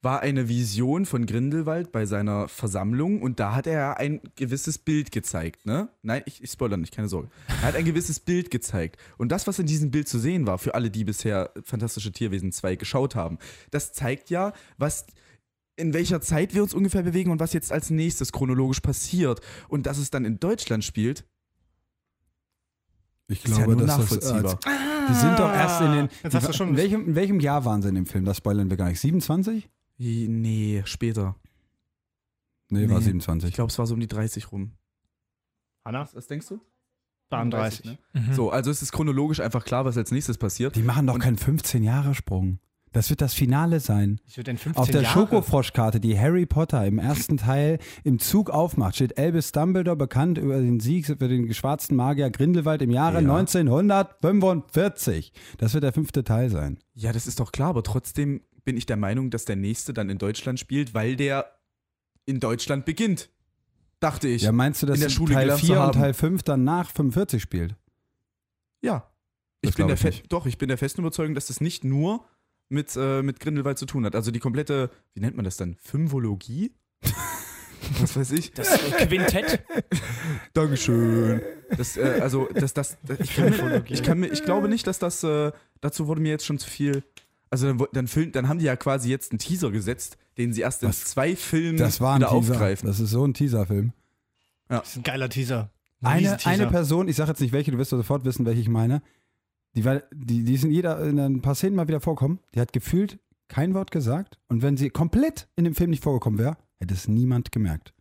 [0.00, 5.10] war eine Vision von Grindelwald bei seiner Versammlung und da hat er ein gewisses Bild
[5.10, 5.88] gezeigt, ne?
[6.02, 7.28] Nein, ich, ich spoilere nicht, keine Sorge.
[7.48, 8.96] Er hat ein gewisses Bild gezeigt.
[9.16, 12.52] Und das, was in diesem Bild zu sehen war, für alle, die bisher Fantastische Tierwesen
[12.52, 13.38] 2 geschaut haben,
[13.72, 15.06] das zeigt ja, was
[15.76, 19.40] in welcher Zeit wir uns ungefähr bewegen und was jetzt als nächstes chronologisch passiert.
[19.68, 21.24] Und dass es dann in Deutschland spielt,
[23.28, 24.58] Ich ist ja glaube, nur dass das, nachvollziehbar.
[24.64, 26.06] äh, die sind doch erst in den.
[26.06, 28.06] Ah, Jetzt die, hast du schon- in, welchem, in welchem Jahr waren sie in dem
[28.06, 28.24] Film?
[28.24, 29.00] Das spoilern wir gar nicht.
[29.00, 29.68] 27?
[29.98, 31.36] Nee, später.
[32.70, 33.04] Nee, war Nee.
[33.04, 33.48] 27.
[33.48, 34.72] Ich glaube, es war so um die 30 rum.
[35.84, 36.08] Hannah?
[36.12, 36.60] Was denkst du?
[37.30, 37.84] 32.
[37.84, 37.98] ne?
[38.14, 38.32] Mhm.
[38.34, 40.76] So, also es ist chronologisch einfach klar, was als nächstes passiert.
[40.76, 42.58] die machen doch keinen 15-Jahre-Sprung.
[42.92, 44.18] Das wird das Finale sein.
[44.24, 45.04] Ich würde den 15 Auf der.
[45.04, 50.58] Schokofroschkarte, die Harry Potter im ersten Teil im Zug aufmacht, steht Albus Dumbledore bekannt über
[50.58, 53.36] den Sieg für den schwarzen Magier Grindelwald im Jahre Ja.
[53.36, 55.32] 1945.
[55.58, 56.78] Das wird der fünfte Teil sein.
[56.94, 60.10] Ja, das ist doch klar, aber trotzdem bin ich der Meinung, dass der nächste dann
[60.10, 61.58] in Deutschland spielt, weil der
[62.26, 63.30] in Deutschland beginnt.
[63.98, 64.42] Dachte ich.
[64.42, 65.92] Ja, meinst du, dass in der Schule Teil gelernt zu 4 und.
[65.94, 67.76] Teil 5 dann nach 45 spielt?
[68.82, 69.10] Ja.
[69.62, 70.30] Das Ich bin der ich fe- nicht.
[70.30, 72.26] doch, ich bin der festen Überzeugung, dass das nicht nur
[72.68, 74.14] mit, äh, mit Grindelwald zu tun hat.
[74.14, 75.76] Also die komplette, wie nennt man das dann?
[75.76, 76.74] Fünfologie?
[78.00, 78.52] Was weiß ich.
[78.52, 79.64] Das äh, Quintett.
[80.52, 81.40] Dankeschön.
[81.74, 84.86] Das, äh, also, das, das, das, ich, kann mir, ich, kann mir, ich glaube nicht,
[84.86, 87.02] dass das, äh, dazu wurde mir jetzt schon zu viel.
[87.50, 90.60] Also dann, dann, film, dann haben die ja quasi jetzt einen Teaser gesetzt, den sie
[90.60, 91.04] erst in Was?
[91.06, 92.52] zwei Filmen Das war ein wieder Teaser.
[92.52, 92.86] aufgreifen.
[92.86, 93.92] Das ist so ein Teaserfilm.
[94.68, 95.70] Das ist ein geiler Teaser.
[96.00, 98.68] Ein Eine, eine Person, ich sage jetzt nicht welche, du wirst sofort wissen, welche ich
[98.68, 99.02] meine,
[99.74, 102.60] die, war, die, die ist in, jeder, in ein paar Szenen mal wieder vorkommen, die
[102.60, 106.56] hat gefühlt kein Wort gesagt und wenn sie komplett in dem Film nicht vorgekommen wäre,
[106.76, 107.94] hätte es niemand gemerkt.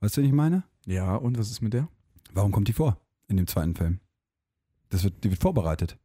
[0.00, 0.62] Weißt du, was ich meine?
[0.86, 1.88] Ja, und was ist mit der?
[2.34, 3.98] Warum kommt die vor in dem zweiten Film?
[4.90, 5.96] Das wird, die wird vorbereitet.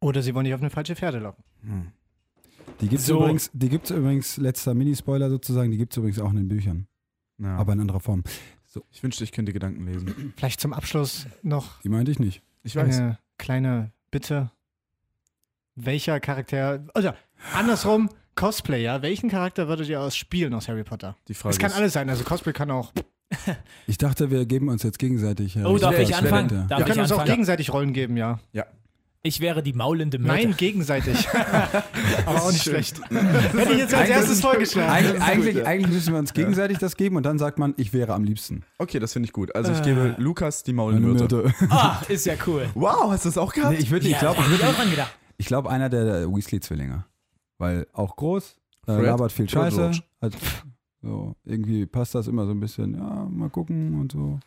[0.00, 1.44] Oder sie wollen dich auf eine falsche Pferde locken.
[1.62, 1.88] Hm.
[2.80, 3.16] Die gibt es So.
[3.18, 6.86] übrigens, die gibt's übrigens, letzter Minispoiler sozusagen, die gibt es übrigens auch in den Büchern,
[7.38, 7.56] Ja.
[7.56, 8.22] aber in anderer Form.
[8.92, 10.32] ich wünschte, ich könnte Gedanken lesen.
[10.36, 12.42] Vielleicht zum Abschluss noch Die meinte ich nicht.
[12.62, 12.98] Ich weiß.
[12.98, 14.50] eine kleine Bitte.
[15.74, 17.16] Welcher Charakter, oder
[17.54, 21.16] andersrum, Cosplayer, welchen Charakter würdet ihr aus Spielen aus Harry Potter?
[21.28, 22.92] Die Frage Es kann ist, alles sein, also Cosplay kann auch.
[23.86, 25.56] Ich dachte, wir geben uns jetzt gegenseitig.
[25.56, 26.48] äh, Oh, darf ich anfangen?
[26.50, 26.62] Ja.
[26.64, 28.40] Darf Wir ich können uns auch gegenseitig Rollen geben, ja.
[29.22, 30.32] Ich wäre die maulende Myrte.
[30.46, 31.28] Nein, gegenseitig.
[32.26, 33.00] Aber auch nicht schlecht.
[33.10, 34.88] Hätte ich jetzt als erstes vorgeschlagen.
[34.90, 38.14] Eigentlich, eigentlich, eigentlich müssen wir uns gegenseitig das geben und dann sagt man, ich wäre
[38.14, 38.62] am liebsten.
[38.78, 39.54] okay, das finde ich gut.
[39.56, 41.36] Also ich gebe Lukas die Maulmyrte.
[41.36, 41.54] Myrte.
[41.68, 42.68] Ah, ist ja cool.
[42.74, 43.72] Wow, hast du das auch gehabt?
[43.74, 45.18] Nee, ich würde, ich Ja, glaube, ich auch dran gedacht.
[45.36, 47.04] ich glaube einer der, der Weasley-Zwillinge.
[47.58, 49.76] Weil auch groß, äh, Fred labert viel Scheiße.
[49.76, 50.02] George?
[50.22, 50.32] Hat,
[51.02, 54.38] so, irgendwie passt das immer so ein bisschen, ja, mal gucken und so.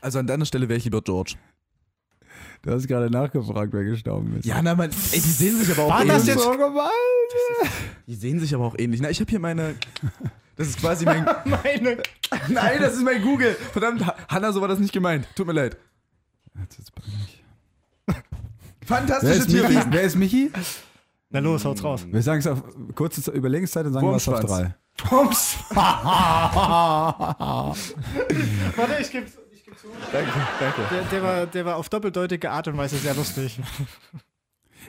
[0.00, 1.34] Also an deiner Stelle wäre ich lieber George.
[2.64, 4.46] Du hast gerade nachgefragt, wer gestorben ist.
[4.46, 6.16] Ja, na, man, ey, die sehen sich aber auch War ähnlich.
[6.16, 6.90] das jetzt- so gemeint.
[8.06, 9.00] Die sehen sich aber auch ähnlich.
[9.02, 9.74] Na, ich habe hier meine.
[10.56, 11.24] Das ist quasi mein.
[11.44, 11.98] Meine.
[12.48, 13.54] Nein, das ist mein Google.
[13.72, 15.26] Verdammt, Ha- Hanna, so war das nicht gemeint.
[15.34, 15.76] Tut mir leid.
[16.60, 17.42] Jetzt wird's peinlich.
[18.06, 18.22] Wer
[18.86, 19.60] Fantastische ist Michi?
[19.66, 19.92] Tierwesen.
[19.92, 20.50] Wer ist Michi?
[21.30, 22.06] Na los, haut's raus.
[22.08, 22.62] Wir sagen es auf
[22.94, 24.74] kurze Überlegungszeit und sagen wir es auf drei.
[24.96, 25.56] Pumps.
[25.70, 26.04] Warte,
[29.00, 29.32] ich geb's.
[30.12, 30.30] Danke,
[30.60, 30.80] danke.
[30.90, 33.58] Der, der, war, der war auf doppeldeutige Art und Weise sehr lustig.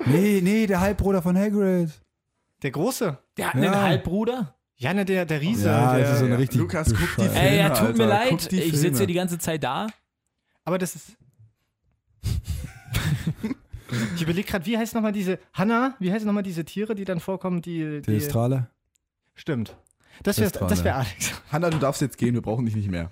[0.05, 1.89] Nee, nee, der Halbbruder von Hagrid.
[2.63, 3.17] Der Große.
[3.37, 3.71] Der hat Ja.
[3.71, 4.53] einen Halbbruder.
[4.75, 5.69] Ja, ne, der, der Riese.
[5.69, 6.59] Ja, der, das ist so eine richtig.
[6.59, 8.15] Lukas, guck die bescheuerte- Ey, ja, Filme, tut mir Alter.
[8.25, 8.29] leid.
[8.31, 8.97] Guck die Ich sitze Filme.
[8.97, 9.87] hier die ganze Zeit da.
[10.65, 11.15] Aber das ist.
[14.15, 15.39] ich überlege gerade, wie heißt nochmal diese.
[15.53, 17.79] Hanna, wie heißen nochmal diese Tiere, die dann vorkommen, die.
[17.79, 18.67] die Telestrale.
[19.33, 19.77] stimmt.
[20.23, 21.33] Das wäre das wär Alex.
[21.51, 23.11] Hanna, du darfst jetzt gehen, wir brauchen dich nicht mehr.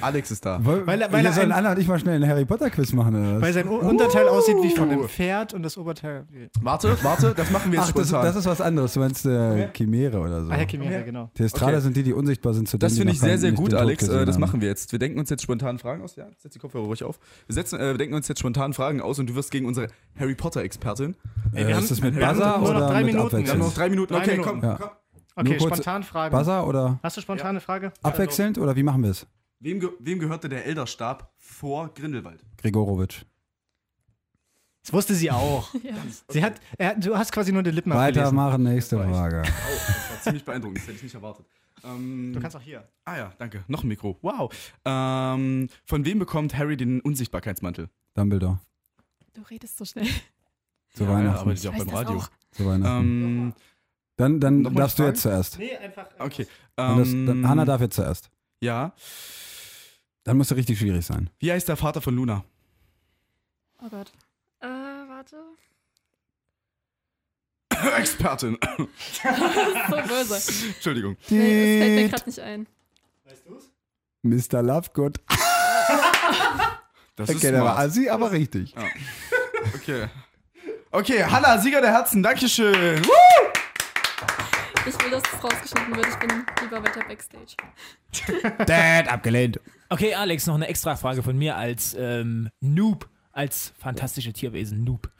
[0.00, 0.58] Alex ist da.
[0.62, 2.92] Weil, Weil weil er soll ein- Anna und ich mal schnell einen Harry Potter Quiz
[2.92, 3.40] machen?
[3.40, 6.26] Weil sein Unterteil aussieht wie von einem Pferd und das Oberteil.
[6.60, 8.26] Warte, warte, das machen wir jetzt Ach, das, spontan.
[8.26, 8.92] das ist was anderes.
[8.94, 10.50] Du meinst äh, Chimäre oder so.
[10.50, 11.30] ah, Herr Chimera, genau.
[11.34, 11.80] Telestrale Okay.
[11.82, 14.06] sind die, die unsichtbar sind zu Das finde die ich sehr, sehr gut, Alex.
[14.08, 14.92] Äh, das machen wir jetzt.
[14.92, 16.16] Wir denken uns jetzt spontan Fragen aus.
[16.16, 17.18] Ja, setz die Kopfhörer ruhig auf.
[17.46, 19.88] Wir, setzen, äh, wir denken uns jetzt spontan Fragen aus und du wirst gegen unsere
[20.18, 21.16] Harry Potter-Expertin.
[21.52, 23.44] Ey, wir Äh, haben- ist das mit Buzzer nur noch oder drei mit Minuten.
[23.44, 24.14] Wir haben noch drei Minuten.
[24.14, 24.62] Okay, komm.
[24.62, 24.76] Ja.
[24.80, 24.90] komm.
[25.38, 26.34] Okay, spontan Fragen.
[26.34, 27.92] Buzzer oder Hast du spontane Frage?
[28.02, 29.26] abwechselnd oder wie machen wir es?
[29.60, 32.44] Wem, ge wem gehörte der Elderstab vor Grindelwald?
[32.58, 33.22] Gregorowitsch.
[34.82, 35.72] Das wusste sie auch.
[35.82, 35.94] Ja.
[36.28, 37.92] Sie hat, er, du hast quasi nur die Lippen.
[37.92, 39.42] Weitermachen, nächste Frage.
[39.42, 41.46] Das war ziemlich beeindruckend, das hätte ich nicht erwartet.
[41.84, 42.88] Ähm, Du kannst auch hier.
[43.04, 43.64] ah ja, danke.
[43.68, 44.18] Noch ein Mikro.
[44.22, 44.52] Wow.
[44.84, 47.88] Ähm, von wem bekommt Harry den Unsichtbarkeitsmantel?
[48.14, 48.60] Dumbledore.
[49.34, 50.06] Du redest so schnell.
[50.94, 51.38] Zu Ja, Weihnachten.
[51.40, 52.18] aber ist ja auch Ich weiß beim Radio.
[52.18, 52.28] auch.
[52.52, 53.00] Zu Weihnachten.
[53.00, 53.52] Ähm,
[54.16, 55.58] dann dann darfst du jetzt zuerst.
[55.58, 56.06] Nee, einfach.
[56.18, 56.46] okay.
[56.76, 58.30] Und das, Ähm, dann, Hanna darf jetzt zuerst.
[58.60, 58.94] Ja.
[60.26, 61.30] Dann muss er richtig schwierig sein.
[61.38, 62.44] Wie heißt der Vater von Luna?
[63.80, 64.10] Oh Gott.
[64.60, 65.36] Äh, warte.
[67.96, 68.58] Expertin.
[69.88, 70.66] So böse.
[70.66, 71.16] Entschuldigung.
[71.28, 72.66] Nee, das fällt mir gerade nicht ein.
[73.24, 73.70] Weißt du's?
[74.22, 74.62] Mr.
[74.62, 75.20] Lovegood.
[77.14, 78.74] Das ist Okay, der war assi, aber richtig.
[79.76, 80.08] Okay.
[80.90, 83.04] Okay, Hanna, Sieger der Herzen, Dankeschön.
[83.06, 83.12] Woo!
[84.86, 86.08] Ich will, dass das rausgeschnitten wird.
[86.08, 87.56] Ich bin lieber weiter Backstage.
[88.66, 89.60] Dad, abgelehnt.
[89.88, 95.10] Okay, Alex, noch eine extra Frage von mir als ähm, Noob, als fantastische Tierwesen Noob.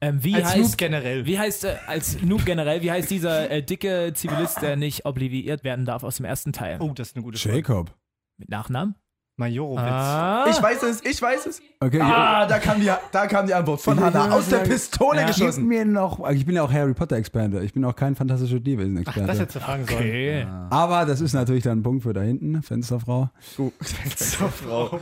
[0.00, 1.26] Ähm, wie Als heißt, Noob generell.
[1.26, 5.62] Wie heißt, äh, als Noob generell, wie heißt dieser äh, dicke Zivilist, der nicht obliviert
[5.62, 6.78] werden darf aus dem ersten Teil?
[6.80, 7.56] Oh, das ist eine gute Frage.
[7.56, 7.94] Jacob.
[8.38, 8.94] Mit Nachnamen?
[9.40, 9.80] Majorowitz.
[9.82, 10.46] Ah.
[10.48, 11.60] Ich weiß es, ich weiß es.
[11.80, 14.26] Okay, Ah, da kam die, da kam die Antwort von Ich will Hanna.
[14.28, 15.66] nur Aus der Pistole Gib geschossen.
[15.66, 16.28] mir noch.
[16.30, 17.60] Ich bin ja auch Harry Potter Experte.
[17.64, 19.26] Ich bin auch kein fantastischer Ach, Tierwesen-Experte.
[19.26, 19.98] das hättest du fragen sollen.
[19.98, 20.46] Okay.
[20.70, 23.30] Aber das ist natürlich dann ein Punkt für da hinten, Fensterfrau.
[24.62, 25.00] Frau.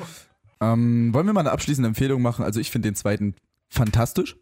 [0.60, 2.44] Ähm, wollen wir mal eine abschließende Empfehlung machen?
[2.44, 3.34] Also ich finde den zweiten
[3.68, 4.36] fantastisch.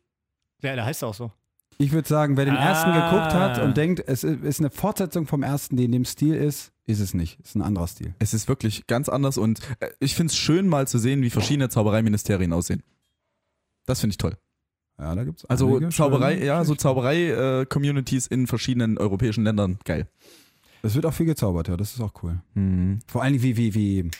[0.62, 1.32] Ja, der heißt auch so.
[1.78, 3.10] Ich würde sagen, wer den ersten Ah.
[3.10, 6.72] geguckt hat und denkt, es ist eine Fortsetzung vom ersten, die in dem Stil ist,
[6.86, 7.38] ist es nicht.
[7.40, 8.14] Ist ein anderer Stil.
[8.18, 11.30] Es ist wirklich ganz anders und äh, ich finde es schön mal zu sehen, wie
[11.30, 12.82] verschiedene Zaubereiministerien aussehen.
[13.86, 14.36] Das finde ich toll.
[14.98, 16.74] Ja, da gibt's Also Zauberei, ja, so.
[16.74, 19.78] Zauberei-Communities in verschiedenen europäischen Ländern.
[19.84, 20.08] Geil.
[20.82, 22.40] Es wird auch viel gezaubert, ja, das ist auch cool.
[23.06, 24.10] Vor allem wie, wie, wie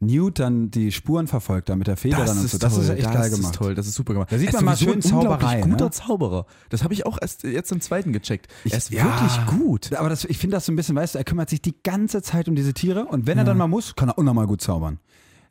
[0.00, 2.58] Newt dann die Spuren verfolgt, da mit der Feder dann und so.
[2.58, 3.54] Das ist echt das geil ist gemacht.
[3.54, 4.32] toll, das ist super gemacht.
[4.32, 5.90] Da sieht Er ist man mal schön Zauberei, guter ne?
[5.90, 6.46] Zauberer.
[6.70, 8.48] Das habe ich auch erst jetzt im zweiten gecheckt.
[8.64, 9.04] Ich- er ist ja.
[9.04, 9.92] wirklich gut.
[9.92, 12.22] Aber das, ich finde das so ein bisschen, weißt du, er kümmert sich die ganze
[12.22, 14.98] Zeit um diese Tiere und wenn er dann mal muss, kann er unnormal gut zaubern.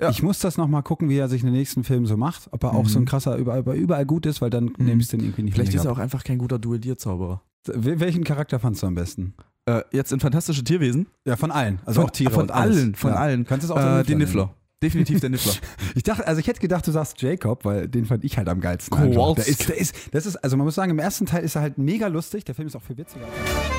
[0.02, 0.10] Ja.
[0.10, 2.48] Ich muss das nochmal gucken, wie er sich in den nächsten Filmen so macht.
[2.52, 5.08] Ob er auch so ein krasser überall, überall gut ist, weil dann nehme ich es
[5.10, 5.56] den irgendwie nicht Mhm.
[5.56, 7.42] Vielleicht ist er auch einfach kein guter Duellierzauberer.
[7.68, 9.34] Wel- Welchen Charakter fandst du am besten?
[9.70, 11.08] Äh, jetzt in Fantastische Tierwesen?
[11.26, 11.80] Ja, von allen.
[11.86, 12.78] Also von, auch Tiere Von und alles.
[12.78, 13.18] allen, von ja.
[13.18, 13.46] allen.
[13.46, 14.56] Kannst du es auch äh, den Niffler.
[14.82, 15.54] Definitiv der Niffler.
[15.96, 18.62] Ich dachte, also ich hätte gedacht, du sagst Jacob, weil den fand ich halt am
[18.62, 18.96] geilsten.
[18.96, 19.42] Kowalski.
[19.42, 21.62] Der ist, der ist, das ist, also man muss sagen, im ersten Teil ist er
[21.62, 22.46] halt mega lustig.
[22.46, 23.26] Der Film ist auch viel witziger.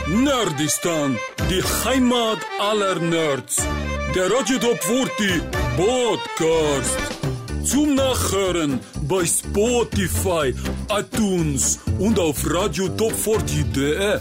[0.08, 1.16] Nerdistan,
[1.48, 3.64] die Heimat aller Nerds.
[4.14, 5.42] Der Radio Top 40
[5.76, 6.98] Podcast.
[7.64, 10.54] Zum Nachhören bei Spotify,
[10.90, 14.18] iTunes und auf radiotop40.de.